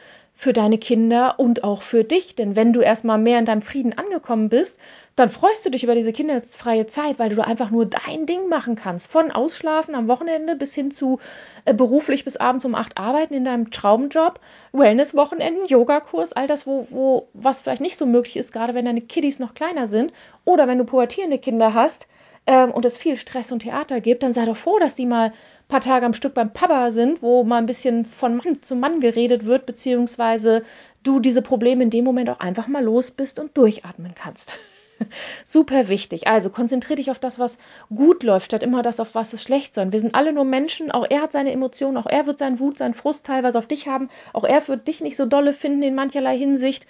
für 0.44 0.52
deine 0.52 0.76
Kinder 0.76 1.36
und 1.38 1.64
auch 1.64 1.80
für 1.80 2.04
dich. 2.04 2.36
Denn 2.36 2.54
wenn 2.54 2.74
du 2.74 2.82
erstmal 2.82 3.16
mehr 3.16 3.38
in 3.38 3.46
deinem 3.46 3.62
Frieden 3.62 3.96
angekommen 3.96 4.50
bist, 4.50 4.78
dann 5.16 5.30
freust 5.30 5.64
du 5.64 5.70
dich 5.70 5.84
über 5.84 5.94
diese 5.94 6.12
kinderfreie 6.12 6.86
Zeit, 6.86 7.18
weil 7.18 7.30
du 7.30 7.42
einfach 7.42 7.70
nur 7.70 7.86
dein 7.86 8.26
Ding 8.26 8.50
machen 8.50 8.76
kannst. 8.76 9.10
Von 9.10 9.30
Ausschlafen 9.30 9.94
am 9.94 10.06
Wochenende 10.06 10.54
bis 10.54 10.74
hin 10.74 10.90
zu 10.90 11.18
äh, 11.64 11.72
beruflich 11.72 12.24
bis 12.24 12.36
abends 12.36 12.66
um 12.66 12.74
acht 12.74 12.98
arbeiten 12.98 13.32
in 13.32 13.46
deinem 13.46 13.70
Traumjob, 13.70 14.38
Wellness-Wochenenden, 14.72 15.66
Yogakurs, 15.66 16.34
all 16.34 16.46
das, 16.46 16.66
wo, 16.66 16.86
wo, 16.90 17.28
was 17.32 17.62
vielleicht 17.62 17.80
nicht 17.80 17.96
so 17.96 18.04
möglich 18.04 18.36
ist, 18.36 18.52
gerade 18.52 18.74
wenn 18.74 18.84
deine 18.84 19.00
Kiddies 19.00 19.38
noch 19.38 19.54
kleiner 19.54 19.86
sind. 19.86 20.12
Oder 20.44 20.68
wenn 20.68 20.76
du 20.76 20.84
pubertierende 20.84 21.38
Kinder 21.38 21.72
hast, 21.72 22.06
ähm, 22.46 22.70
und 22.72 22.84
es 22.84 22.98
viel 22.98 23.16
Stress 23.16 23.52
und 23.52 23.60
Theater 23.60 24.00
gibt, 24.00 24.22
dann 24.22 24.32
sei 24.32 24.44
doch 24.44 24.56
froh, 24.56 24.78
dass 24.78 24.94
die 24.94 25.06
mal 25.06 25.32
paar 25.68 25.80
Tage 25.80 26.06
am 26.06 26.14
Stück 26.14 26.35
beim 26.35 26.52
Papa 26.52 26.90
sind, 26.90 27.23
wo 27.23 27.44
mal 27.44 27.59
ein 27.59 27.66
bisschen 27.66 28.04
von 28.04 28.36
Mann 28.36 28.62
zu 28.62 28.76
Mann 28.76 29.00
geredet 29.00 29.47
wird, 29.47 29.67
beziehungsweise 29.67 30.62
du 31.02 31.21
diese 31.21 31.43
Probleme 31.43 31.82
in 31.82 31.91
dem 31.91 32.04
Moment 32.04 32.30
auch 32.30 32.41
einfach 32.41 32.69
mal 32.69 32.82
los 32.82 33.10
bist 33.10 33.38
und 33.38 33.56
durchatmen 33.56 34.15
kannst. 34.15 34.58
Super 35.45 35.88
wichtig. 35.88 36.26
Also 36.26 36.50
konzentriere 36.50 36.97
dich 36.97 37.10
auf 37.10 37.19
das, 37.19 37.38
was 37.38 37.58
gut 37.95 38.23
läuft, 38.23 38.47
statt 38.47 38.62
immer 38.62 38.82
das, 38.82 39.00
auf 39.00 39.15
was 39.15 39.32
es 39.32 39.43
schlecht 39.43 39.75
soll. 39.75 39.93
Wir 39.93 40.00
sind 40.00 40.15
alle 40.15 40.32
nur 40.32 40.45
Menschen. 40.45 40.91
Auch 40.91 41.06
er 41.08 41.23
hat 41.23 41.32
seine 41.32 41.52
Emotionen. 41.52 41.97
Auch 41.97 42.06
er 42.06 42.26
wird 42.26 42.38
seinen 42.38 42.58
Wut, 42.58 42.78
seinen 42.78 42.95
Frust 42.95 43.26
teilweise 43.26 43.58
auf 43.58 43.67
dich 43.67 43.88
haben. 43.88 44.08
Auch 44.32 44.45
er 44.45 44.67
wird 44.69 44.88
dich 44.88 45.00
nicht 45.00 45.17
so 45.17 45.26
dolle 45.26 45.52
finden 45.52 45.82
in 45.82 45.95
mancherlei 45.95 46.38
Hinsicht. 46.38 46.86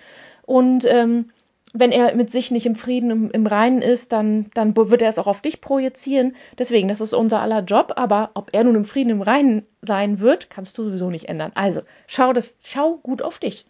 Und 0.47 0.85
ähm, 0.85 1.31
wenn 1.77 1.91
er 1.91 2.15
mit 2.15 2.31
sich 2.31 2.53
nicht 2.53 2.67
im 2.67 2.77
Frieden, 2.77 3.11
im, 3.11 3.31
im 3.33 3.47
Reinen 3.49 3.83
ist, 3.83 4.13
dann, 4.13 4.49
dann 4.55 4.77
wird 4.77 5.03
er 5.03 5.09
es 5.09 5.19
auch 5.19 5.27
auf 5.27 5.41
dich 5.41 5.61
projizieren. 5.61 6.37
Deswegen, 6.57 6.87
das 6.87 7.01
ist 7.01 7.13
unser 7.15 7.41
aller 7.41 7.65
Job. 7.65 7.95
Aber 7.97 8.31
ob 8.35 8.51
er 8.53 8.63
nun 8.63 8.77
im 8.77 8.85
Frieden, 8.85 9.11
im 9.11 9.23
Reinen 9.23 9.67
sein 9.83 10.21
wird, 10.21 10.51
kannst 10.51 10.79
du 10.79 10.85
sowieso 10.85 11.11
nicht 11.11 11.29
ändern. 11.29 11.51
Also, 11.57 11.83
schau, 12.07 12.33
das, 12.33 12.57
schau 12.65 12.99
gut 12.99 13.23
auf 13.23 13.41
dich. 13.41 13.67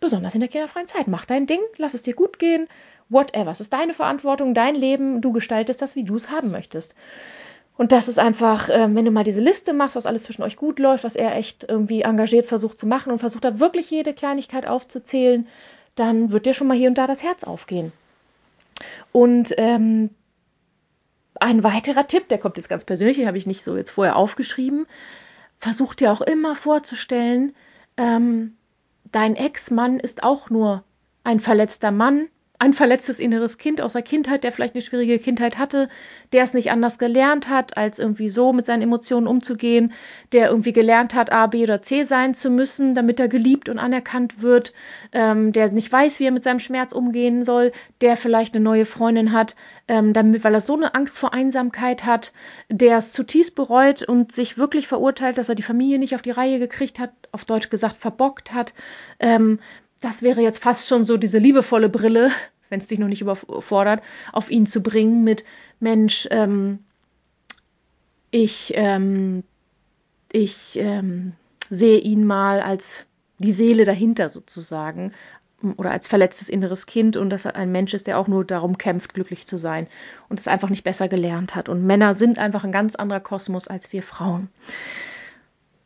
Besonders 0.00 0.34
in 0.34 0.40
der 0.40 0.48
kinderfreien 0.48 0.86
Zeit. 0.86 1.06
Mach 1.06 1.26
dein 1.26 1.46
Ding, 1.46 1.60
lass 1.76 1.92
es 1.92 2.00
dir 2.00 2.14
gut 2.14 2.38
gehen. 2.38 2.66
Whatever. 3.10 3.50
Es 3.50 3.60
ist 3.60 3.74
deine 3.74 3.92
Verantwortung, 3.92 4.54
dein 4.54 4.74
Leben. 4.74 5.20
Du 5.20 5.32
gestaltest 5.32 5.82
das, 5.82 5.96
wie 5.96 6.04
du 6.04 6.16
es 6.16 6.30
haben 6.30 6.50
möchtest. 6.50 6.94
Und 7.76 7.92
das 7.92 8.08
ist 8.08 8.18
einfach, 8.18 8.70
äh, 8.70 8.88
wenn 8.94 9.04
du 9.04 9.10
mal 9.10 9.22
diese 9.22 9.42
Liste 9.42 9.74
machst, 9.74 9.96
was 9.96 10.06
alles 10.06 10.22
zwischen 10.22 10.42
euch 10.42 10.56
gut 10.56 10.78
läuft, 10.78 11.04
was 11.04 11.14
er 11.14 11.36
echt 11.36 11.66
irgendwie 11.68 12.02
engagiert 12.02 12.46
versucht 12.46 12.78
zu 12.78 12.86
machen 12.86 13.12
und 13.12 13.18
versucht 13.18 13.44
da 13.44 13.60
wirklich 13.60 13.90
jede 13.90 14.14
Kleinigkeit 14.14 14.66
aufzuzählen, 14.66 15.46
dann 15.98 16.32
wird 16.32 16.46
dir 16.46 16.54
schon 16.54 16.66
mal 16.66 16.76
hier 16.76 16.88
und 16.88 16.98
da 16.98 17.06
das 17.06 17.22
Herz 17.22 17.44
aufgehen. 17.44 17.92
Und 19.12 19.54
ähm, 19.56 20.10
ein 21.40 21.62
weiterer 21.64 22.06
Tipp, 22.06 22.28
der 22.28 22.38
kommt 22.38 22.56
jetzt 22.56 22.68
ganz 22.68 22.84
persönlich, 22.84 23.16
den 23.16 23.26
habe 23.26 23.38
ich 23.38 23.46
nicht 23.46 23.62
so 23.62 23.76
jetzt 23.76 23.90
vorher 23.90 24.16
aufgeschrieben. 24.16 24.86
Versuch 25.58 25.94
dir 25.94 26.12
auch 26.12 26.20
immer 26.20 26.54
vorzustellen, 26.54 27.54
ähm, 27.96 28.56
dein 29.10 29.34
Ex-Mann 29.34 29.98
ist 29.98 30.22
auch 30.22 30.50
nur 30.50 30.84
ein 31.24 31.40
verletzter 31.40 31.90
Mann, 31.90 32.28
ein 32.60 32.72
verletztes 32.72 33.20
inneres 33.20 33.56
Kind 33.56 33.80
aus 33.80 33.92
der 33.92 34.02
Kindheit, 34.02 34.42
der 34.42 34.50
vielleicht 34.50 34.74
eine 34.74 34.82
schwierige 34.82 35.18
Kindheit 35.18 35.58
hatte, 35.58 35.88
der 36.32 36.42
es 36.42 36.54
nicht 36.54 36.72
anders 36.72 36.98
gelernt 36.98 37.48
hat, 37.48 37.76
als 37.76 38.00
irgendwie 38.00 38.28
so 38.28 38.52
mit 38.52 38.66
seinen 38.66 38.82
Emotionen 38.82 39.28
umzugehen, 39.28 39.92
der 40.32 40.48
irgendwie 40.48 40.72
gelernt 40.72 41.14
hat, 41.14 41.30
A, 41.30 41.46
B 41.46 41.62
oder 41.62 41.82
C 41.82 42.02
sein 42.02 42.34
zu 42.34 42.50
müssen, 42.50 42.96
damit 42.96 43.20
er 43.20 43.28
geliebt 43.28 43.68
und 43.68 43.78
anerkannt 43.78 44.42
wird, 44.42 44.72
ähm, 45.12 45.52
der 45.52 45.70
nicht 45.70 45.92
weiß, 45.92 46.18
wie 46.18 46.24
er 46.24 46.32
mit 46.32 46.42
seinem 46.42 46.58
Schmerz 46.58 46.92
umgehen 46.92 47.44
soll, 47.44 47.70
der 48.00 48.16
vielleicht 48.16 48.54
eine 48.54 48.64
neue 48.64 48.86
Freundin 48.86 49.32
hat, 49.32 49.54
ähm, 49.86 50.12
damit, 50.12 50.42
weil 50.42 50.54
er 50.54 50.60
so 50.60 50.74
eine 50.74 50.94
Angst 50.94 51.18
vor 51.18 51.32
Einsamkeit 51.32 52.04
hat, 52.04 52.32
der 52.68 52.98
es 52.98 53.12
zutiefst 53.12 53.54
bereut 53.54 54.02
und 54.02 54.32
sich 54.32 54.58
wirklich 54.58 54.88
verurteilt, 54.88 55.38
dass 55.38 55.48
er 55.48 55.54
die 55.54 55.62
Familie 55.62 56.00
nicht 56.00 56.16
auf 56.16 56.22
die 56.22 56.32
Reihe 56.32 56.58
gekriegt 56.58 56.98
hat, 56.98 57.12
auf 57.30 57.44
Deutsch 57.44 57.70
gesagt 57.70 57.98
verbockt 57.98 58.52
hat, 58.52 58.74
ähm, 59.20 59.60
das 60.00 60.22
wäre 60.22 60.40
jetzt 60.40 60.62
fast 60.62 60.88
schon 60.88 61.04
so 61.04 61.16
diese 61.16 61.38
liebevolle 61.38 61.88
Brille, 61.88 62.30
wenn 62.68 62.80
es 62.80 62.86
dich 62.86 62.98
noch 62.98 63.08
nicht 63.08 63.22
überfordert, 63.22 64.02
auf 64.32 64.50
ihn 64.50 64.66
zu 64.66 64.82
bringen 64.82 65.24
mit 65.24 65.44
Mensch, 65.80 66.28
ähm, 66.30 66.80
ich, 68.30 68.72
ähm, 68.74 69.42
ich 70.30 70.78
ähm, 70.78 71.32
sehe 71.70 71.98
ihn 71.98 72.24
mal 72.24 72.60
als 72.60 73.06
die 73.38 73.52
Seele 73.52 73.84
dahinter 73.84 74.28
sozusagen 74.28 75.12
oder 75.76 75.90
als 75.90 76.06
verletztes 76.06 76.48
inneres 76.48 76.86
Kind 76.86 77.16
und 77.16 77.30
dass 77.30 77.44
er 77.44 77.56
ein 77.56 77.72
Mensch 77.72 77.94
ist, 77.94 78.06
der 78.06 78.18
auch 78.18 78.28
nur 78.28 78.44
darum 78.44 78.78
kämpft, 78.78 79.14
glücklich 79.14 79.46
zu 79.46 79.56
sein 79.56 79.88
und 80.28 80.38
es 80.38 80.46
einfach 80.46 80.68
nicht 80.68 80.84
besser 80.84 81.08
gelernt 81.08 81.54
hat. 81.54 81.68
Und 81.68 81.84
Männer 81.84 82.14
sind 82.14 82.38
einfach 82.38 82.64
ein 82.64 82.72
ganz 82.72 82.94
anderer 82.94 83.20
Kosmos 83.20 83.66
als 83.66 83.92
wir 83.92 84.02
Frauen. 84.02 84.48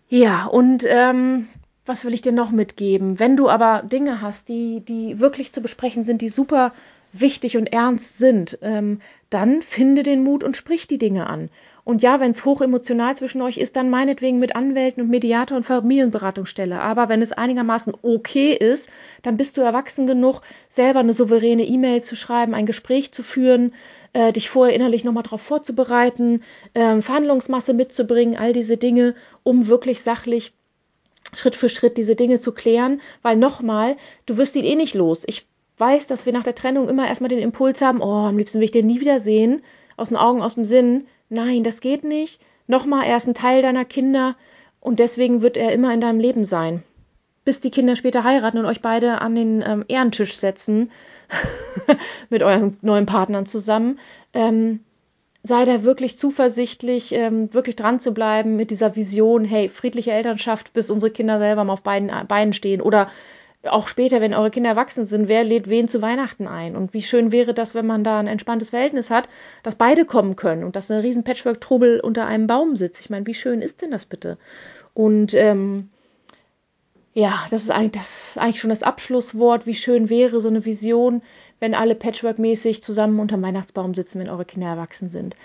Ja, 0.09 0.45
und 0.45 0.85
ähm, 0.87 1.49
was 1.85 2.05
will 2.05 2.15
ich 2.15 2.23
dir 2.23 2.33
noch 2.33 2.51
mitgeben? 2.51 3.19
Wenn 3.19 3.37
du 3.37 3.49
aber 3.49 3.83
Dinge 3.83 4.21
hast, 4.21 4.49
die, 4.49 4.81
die 4.81 5.19
wirklich 5.19 5.53
zu 5.53 5.61
besprechen 5.61 6.05
sind, 6.05 6.23
die 6.23 6.29
super 6.29 6.73
wichtig 7.13 7.57
und 7.57 7.67
ernst 7.67 8.19
sind, 8.19 8.59
ähm, 8.63 9.01
dann 9.29 9.61
finde 9.61 10.03
den 10.03 10.23
Mut 10.23 10.45
und 10.45 10.57
sprich 10.57 10.87
die 10.87 10.99
Dinge 10.99 11.29
an. 11.29 11.51
Und 11.85 12.01
ja, 12.01 12.21
wenn 12.21 12.31
es 12.31 12.45
hochemotional 12.45 13.17
zwischen 13.17 13.43
euch 13.43 13.59
ist, 13.59 13.77
dann 13.77 13.91
meinetwegen 13.91 14.39
mit 14.39 14.55
Anwälten 14.55 15.03
und 15.03 15.11
Mediator 15.11 15.57
und 15.57 15.65
Familienberatungsstelle. 15.65 16.81
Aber 16.81 17.09
wenn 17.09 17.21
es 17.21 17.33
einigermaßen 17.33 17.93
okay 18.03 18.53
ist, 18.53 18.89
dann 19.23 19.37
bist 19.37 19.57
du 19.57 19.61
erwachsen 19.61 20.07
genug, 20.07 20.41
selber 20.69 21.01
eine 21.01 21.13
souveräne 21.13 21.65
E-Mail 21.65 22.03
zu 22.03 22.15
schreiben, 22.17 22.55
ein 22.55 22.67
Gespräch 22.67 23.13
zu 23.13 23.23
führen, 23.23 23.75
äh, 24.13 24.33
dich 24.33 24.49
vorher 24.49 24.75
innerlich 24.75 25.05
nochmal 25.05 25.25
darauf 25.25 25.43
vorzubereiten, 25.43 26.43
äh, 26.75 27.01
Verhandlungsmasse 27.03 27.75
mitzubringen, 27.75 28.39
all 28.39 28.53
diese 28.53 28.77
Dinge, 28.77 29.15
um 29.43 29.67
wirklich 29.67 30.01
sachlich 30.03 30.55
Schritt 31.35 31.57
für 31.57 31.69
Schritt 31.69 31.97
diese 31.97 32.17
Dinge 32.17 32.39
zu 32.39 32.53
klären, 32.53 33.01
weil 33.23 33.37
nochmal, 33.37 33.97
du 34.27 34.37
wirst 34.37 34.57
ihn 34.57 34.65
eh 34.65 34.77
nicht 34.77 34.95
los. 34.95 35.25
Ich 35.27 35.47
weiß, 35.79 36.07
dass 36.07 36.27
wir 36.27 36.33
nach 36.33 36.45
der 36.45 36.55
Trennung 36.55 36.89
immer 36.89 37.09
erstmal 37.09 37.29
den 37.29 37.39
Impuls 37.39 37.81
haben, 37.81 38.01
oh, 38.01 38.27
am 38.27 38.39
liebsten 38.39 38.59
will 38.59 38.67
ich 38.67 38.71
den 38.71 38.87
nie 38.87 39.01
wiedersehen, 39.01 39.63
aus 39.97 40.09
den 40.09 40.19
Augen, 40.19 40.43
aus 40.43 40.55
dem 40.55 40.65
Sinn. 40.65 41.07
Nein, 41.29 41.65
das 41.65 41.81
geht 41.81 42.05
nicht. 42.05 42.41
Nochmal, 42.67 43.07
er 43.07 43.17
ist 43.17 43.27
ein 43.27 43.35
Teil 43.35 43.63
deiner 43.63 43.85
Kinder 43.85 44.37
und 44.81 44.99
deswegen 44.99 45.41
wird 45.41 45.57
er 45.57 45.73
immer 45.73 45.93
in 45.93 46.01
deinem 46.01 46.21
Leben 46.21 46.45
sein. 46.45 46.83
Bis 47.45 47.61
die 47.61 47.71
Kinder 47.71 47.97
später 47.97 48.23
heiraten 48.23 48.59
und 48.59 48.67
euch 48.67 48.83
beide 48.83 49.21
an 49.21 49.35
den 49.35 49.65
ähm, 49.67 49.85
Ehrentisch 49.89 50.37
setzen 50.37 50.91
mit 52.31 52.43
euren 52.43 52.77
neuen 52.83 53.07
Partnern 53.07 53.47
zusammen. 53.47 53.99
Ähm, 54.33 54.81
sei 55.43 55.65
da 55.65 55.83
wirklich 55.83 56.17
zuversichtlich, 56.19 57.13
ähm, 57.13 57.53
wirklich 57.53 57.77
dran 57.77 57.99
zu 57.99 58.13
bleiben 58.15 58.57
mit 58.57 58.71
dieser 58.71 58.95
Vision, 58.95 59.45
hey, 59.45 59.69
friedliche 59.69 60.13
Elternschaft, 60.13 60.73
bis 60.73 60.91
unsere 60.91 61.11
Kinder 61.11 61.39
selber 61.39 61.65
mal 61.65 61.73
auf 61.73 61.83
beiden 61.83 62.11
Beinen 62.29 62.53
stehen. 62.53 62.81
Oder 62.81 63.09
auch 63.65 63.89
später, 63.89 64.21
wenn 64.21 64.35
eure 64.35 64.51
Kinder 64.51 64.71
erwachsen 64.71 65.05
sind, 65.05 65.29
wer 65.29 65.45
lädt 65.45 65.69
wen 65.69 65.89
zu 65.89 66.03
Weihnachten 66.03 66.47
ein? 66.47 66.77
Und 66.77 66.95
wie 66.95 67.03
schön 67.03 67.33
wäre 67.33 67.55
das, 67.55 67.75
wenn 67.75 67.87
man 67.87 68.05
da 68.05 68.19
ein 68.19 68.27
entspanntes 68.27 68.71
Verhältnis 68.71 69.11
hat, 69.11 69.29
dass 69.63 69.77
beide 69.77 70.05
kommen 70.05 70.37
können 70.37 70.65
und 70.65 70.75
dass 70.77 70.91
ein 70.91 71.01
riesen 71.01 71.25
Patchwork-Trubel 71.25 72.01
unter 72.01 72.27
einem 72.27 72.47
Baum 72.47 72.77
sitzt. 72.77 73.01
Ich 73.01 73.11
meine, 73.11 73.27
wie 73.27 73.35
schön 73.35 73.63
ist 73.63 73.83
denn 73.83 73.91
das 73.91 74.07
bitte? 74.07 74.39
Und 74.95 75.35
ähm, 75.35 75.91
ja, 77.15 77.45
das 77.51 77.65
ist, 77.65 77.71
eigentlich, 77.71 78.03
das 78.03 78.29
ist 78.31 78.39
eigentlich 78.39 78.61
schon 78.61 78.71
das 78.71 78.83
Abschlusswort. 78.83 79.67
Wie 79.67 79.75
schön 79.75 80.09
wäre 80.09 80.41
so 80.41 80.49
eine 80.49 80.65
Vision, 80.65 81.23
wenn 81.63 81.75
alle 81.77 81.95
Patchwork-mäßig 81.95 82.83
zusammen 82.83 83.21
unter 83.21 83.37
dem 83.37 83.45
Weihnachtsbaum 83.45 83.95
sitzen, 83.95 84.19
wenn 84.19 84.29
eure 84.29 84.45
Kinder 84.45 84.67
erwachsen 84.67 85.09
sind. 85.09 85.37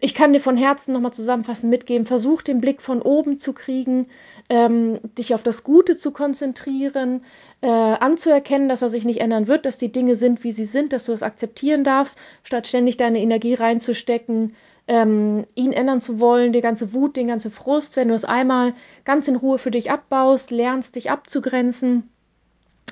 Ich 0.00 0.12
kann 0.12 0.32
dir 0.32 0.40
von 0.40 0.56
Herzen 0.56 0.92
nochmal 0.92 1.12
zusammenfassend 1.12 1.70
mitgeben, 1.70 2.04
versuch 2.04 2.42
den 2.42 2.60
Blick 2.60 2.82
von 2.82 3.00
oben 3.00 3.38
zu 3.38 3.52
kriegen, 3.52 4.08
ähm, 4.50 4.98
dich 5.16 5.34
auf 5.34 5.44
das 5.44 5.62
Gute 5.62 5.96
zu 5.96 6.10
konzentrieren, 6.10 7.22
äh, 7.60 7.68
anzuerkennen, 7.68 8.68
dass 8.68 8.82
er 8.82 8.88
sich 8.88 9.04
nicht 9.04 9.20
ändern 9.20 9.46
wird, 9.46 9.66
dass 9.66 9.78
die 9.78 9.92
Dinge 9.92 10.16
sind, 10.16 10.42
wie 10.42 10.50
sie 10.50 10.64
sind, 10.64 10.92
dass 10.92 11.06
du 11.06 11.12
das 11.12 11.22
akzeptieren 11.22 11.84
darfst, 11.84 12.18
statt 12.42 12.66
ständig 12.66 12.96
deine 12.96 13.20
Energie 13.20 13.54
reinzustecken, 13.54 14.56
ähm, 14.88 15.46
ihn 15.54 15.72
ändern 15.72 16.00
zu 16.00 16.18
wollen, 16.18 16.52
die 16.52 16.60
ganze 16.60 16.92
Wut, 16.92 17.16
den 17.16 17.28
ganzen 17.28 17.52
Frust, 17.52 17.94
wenn 17.94 18.08
du 18.08 18.14
es 18.14 18.24
einmal 18.24 18.74
ganz 19.04 19.28
in 19.28 19.36
Ruhe 19.36 19.58
für 19.58 19.70
dich 19.70 19.92
abbaust, 19.92 20.50
lernst 20.50 20.96
dich 20.96 21.12
abzugrenzen, 21.12 22.10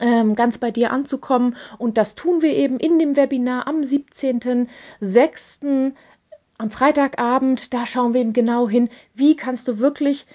ganz 0.01 0.59
bei 0.59 0.71
dir 0.71 0.93
anzukommen. 0.93 1.57
Und 1.79 1.99
das 1.99 2.15
tun 2.15 2.43
wir 2.43 2.55
eben 2.55 2.79
in 2.79 2.99
dem 2.99 3.17
Webinar 3.17 3.67
am 3.67 3.81
17.06. 3.81 5.93
am 6.59 6.71
Freitagabend. 6.71 7.73
Da 7.73 7.87
schauen 7.87 8.15
wir 8.15 8.21
eben 8.21 8.33
genau 8.33 8.69
hin, 8.69 8.89
wie 9.15 9.37
kannst 9.37 9.69
du 9.69 9.79
wirklich 9.79 10.27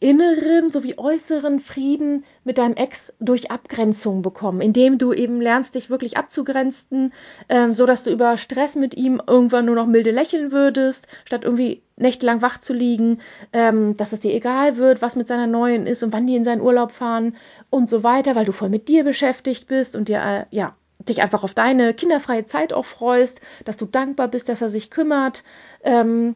inneren 0.00 0.70
sowie 0.70 0.94
äußeren 0.96 1.58
Frieden 1.58 2.24
mit 2.44 2.58
deinem 2.58 2.74
Ex 2.74 3.12
durch 3.18 3.50
Abgrenzung 3.50 4.22
bekommen, 4.22 4.60
indem 4.60 4.98
du 4.98 5.12
eben 5.12 5.40
lernst, 5.40 5.74
dich 5.74 5.90
wirklich 5.90 6.16
abzugrenzen, 6.16 7.12
ähm, 7.48 7.74
so 7.74 7.84
dass 7.84 8.04
du 8.04 8.10
über 8.10 8.36
Stress 8.36 8.76
mit 8.76 8.96
ihm 8.96 9.20
irgendwann 9.26 9.66
nur 9.66 9.74
noch 9.74 9.86
milde 9.86 10.10
lächeln 10.10 10.52
würdest, 10.52 11.08
statt 11.24 11.44
irgendwie 11.44 11.82
nächtelang 11.96 12.42
wach 12.42 12.58
zu 12.58 12.72
liegen, 12.72 13.18
ähm, 13.52 13.96
dass 13.96 14.12
es 14.12 14.20
dir 14.20 14.32
egal 14.32 14.76
wird, 14.76 15.02
was 15.02 15.16
mit 15.16 15.26
seiner 15.26 15.46
neuen 15.46 15.86
ist 15.86 16.02
und 16.02 16.12
wann 16.12 16.26
die 16.26 16.36
in 16.36 16.44
seinen 16.44 16.62
Urlaub 16.62 16.92
fahren 16.92 17.34
und 17.70 17.90
so 17.90 18.02
weiter, 18.04 18.36
weil 18.36 18.44
du 18.44 18.52
voll 18.52 18.68
mit 18.68 18.88
dir 18.88 19.02
beschäftigt 19.02 19.66
bist 19.66 19.96
und 19.96 20.08
dir 20.08 20.22
äh, 20.22 20.44
ja 20.54 20.76
dich 21.08 21.22
einfach 21.22 21.44
auf 21.44 21.54
deine 21.54 21.94
kinderfreie 21.94 22.44
Zeit 22.44 22.72
auch 22.72 22.84
freust, 22.84 23.40
dass 23.64 23.76
du 23.76 23.86
dankbar 23.86 24.28
bist, 24.28 24.48
dass 24.48 24.62
er 24.62 24.68
sich 24.68 24.90
kümmert. 24.90 25.44
Ähm, 25.82 26.34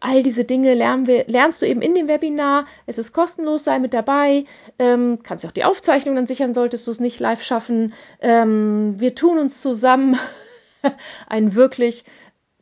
all 0.00 0.22
diese 0.22 0.44
Dinge 0.44 0.74
lernen 0.74 1.06
wir, 1.06 1.26
lernst 1.26 1.60
du 1.62 1.66
eben 1.66 1.82
in 1.82 1.94
dem 1.94 2.08
Webinar. 2.08 2.64
Es 2.86 2.98
ist 2.98 3.12
kostenlos, 3.12 3.64
sei 3.64 3.78
mit 3.78 3.94
dabei. 3.94 4.46
Ähm, 4.78 5.18
kannst 5.22 5.46
auch 5.46 5.52
die 5.52 5.64
Aufzeichnung 5.64 6.16
dann 6.16 6.26
sichern, 6.26 6.54
solltest 6.54 6.86
du 6.86 6.90
es 6.90 7.00
nicht 7.00 7.20
live 7.20 7.42
schaffen. 7.42 7.92
Ähm, 8.20 8.94
wir 8.98 9.14
tun 9.14 9.38
uns 9.38 9.60
zusammen 9.60 10.18
einen 11.28 11.54
wirklich 11.54 12.04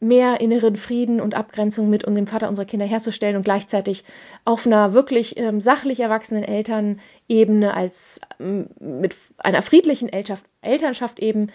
mehr 0.01 0.41
inneren 0.41 0.77
Frieden 0.77 1.21
und 1.21 1.35
Abgrenzung 1.35 1.91
mit 1.91 2.05
unserem 2.05 2.27
Vater 2.27 2.49
unserer 2.49 2.67
Kinder 2.67 2.87
herzustellen 2.87 3.37
und 3.37 3.45
gleichzeitig 3.45 4.05
auf 4.45 4.67
einer 4.67 4.93
wirklich 4.93 5.37
ähm, 5.39 5.61
sachlich 5.61 6.01
erwachsenen 6.01 6.45
Elternebene 6.45 7.75
als 7.75 8.21
ähm, 8.39 8.69
mit 8.79 9.17
einer 9.39 9.63
friedlichen 9.63 10.09
Elternschaft, 10.09 10.45
Elternschaft 10.61 11.19
eben 11.19 11.51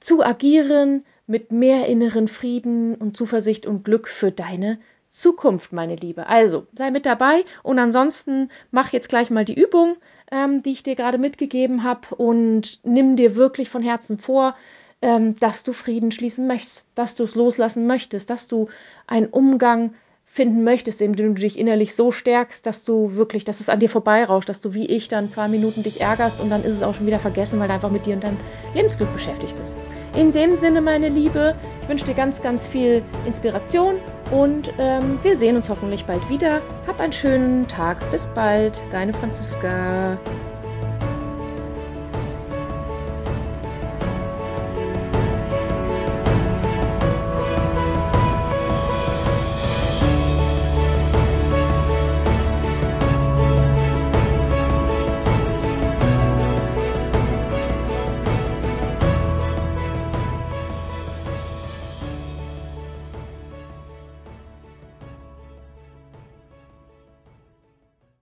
zu 0.00 0.22
agieren 0.22 1.04
mit 1.26 1.52
mehr 1.52 1.86
inneren 1.86 2.28
Frieden 2.28 2.94
und 2.94 3.16
Zuversicht 3.16 3.66
und 3.66 3.84
Glück 3.84 4.08
für 4.08 4.30
deine 4.30 4.78
Zukunft, 5.16 5.72
meine 5.72 5.96
Liebe. 5.96 6.26
Also 6.26 6.66
sei 6.74 6.90
mit 6.90 7.06
dabei 7.06 7.44
und 7.62 7.78
ansonsten 7.78 8.50
mach 8.70 8.92
jetzt 8.92 9.08
gleich 9.08 9.30
mal 9.30 9.46
die 9.46 9.58
Übung, 9.58 9.96
ähm, 10.30 10.62
die 10.62 10.72
ich 10.72 10.82
dir 10.82 10.94
gerade 10.94 11.16
mitgegeben 11.16 11.84
habe 11.84 12.14
und 12.16 12.80
nimm 12.84 13.16
dir 13.16 13.34
wirklich 13.34 13.70
von 13.70 13.82
Herzen 13.82 14.18
vor, 14.18 14.54
ähm, 15.00 15.34
dass 15.38 15.62
du 15.62 15.72
Frieden 15.72 16.10
schließen 16.10 16.46
möchtest, 16.46 16.86
dass 16.94 17.14
du 17.14 17.24
es 17.24 17.34
loslassen 17.34 17.86
möchtest, 17.86 18.28
dass 18.28 18.46
du 18.46 18.68
einen 19.06 19.28
Umgang 19.28 19.94
finden 20.26 20.64
möchtest, 20.64 21.00
indem 21.00 21.34
du 21.34 21.40
dich 21.40 21.58
innerlich 21.58 21.94
so 21.94 22.12
stärkst, 22.12 22.66
dass 22.66 22.84
du 22.84 23.14
wirklich, 23.14 23.44
dass 23.44 23.60
es 23.60 23.70
an 23.70 23.80
dir 23.80 23.88
vorbeirauscht, 23.88 24.50
dass 24.50 24.60
du 24.60 24.74
wie 24.74 24.84
ich 24.84 25.08
dann 25.08 25.30
zwei 25.30 25.48
Minuten 25.48 25.82
dich 25.82 26.02
ärgerst 26.02 26.42
und 26.42 26.50
dann 26.50 26.62
ist 26.62 26.74
es 26.74 26.82
auch 26.82 26.94
schon 26.94 27.06
wieder 27.06 27.20
vergessen, 27.20 27.58
weil 27.58 27.68
du 27.68 27.74
einfach 27.74 27.90
mit 27.90 28.04
dir 28.04 28.12
und 28.12 28.24
deinem 28.24 28.36
Lebensglück 28.74 29.10
beschäftigt 29.14 29.58
bist. 29.58 29.78
In 30.14 30.32
dem 30.32 30.56
Sinne, 30.56 30.82
meine 30.82 31.08
Liebe, 31.08 31.56
ich 31.80 31.88
wünsche 31.88 32.04
dir 32.04 32.14
ganz, 32.14 32.42
ganz 32.42 32.66
viel 32.66 33.02
Inspiration 33.24 33.94
und 34.30 34.72
ähm, 34.78 35.18
wir 35.22 35.36
sehen 35.36 35.56
uns 35.56 35.68
hoffentlich 35.68 36.04
bald 36.04 36.28
wieder. 36.28 36.60
Hab 36.86 37.00
einen 37.00 37.12
schönen 37.12 37.68
Tag. 37.68 38.10
Bis 38.10 38.26
bald. 38.26 38.82
Deine 38.90 39.12
Franziska. 39.12 40.18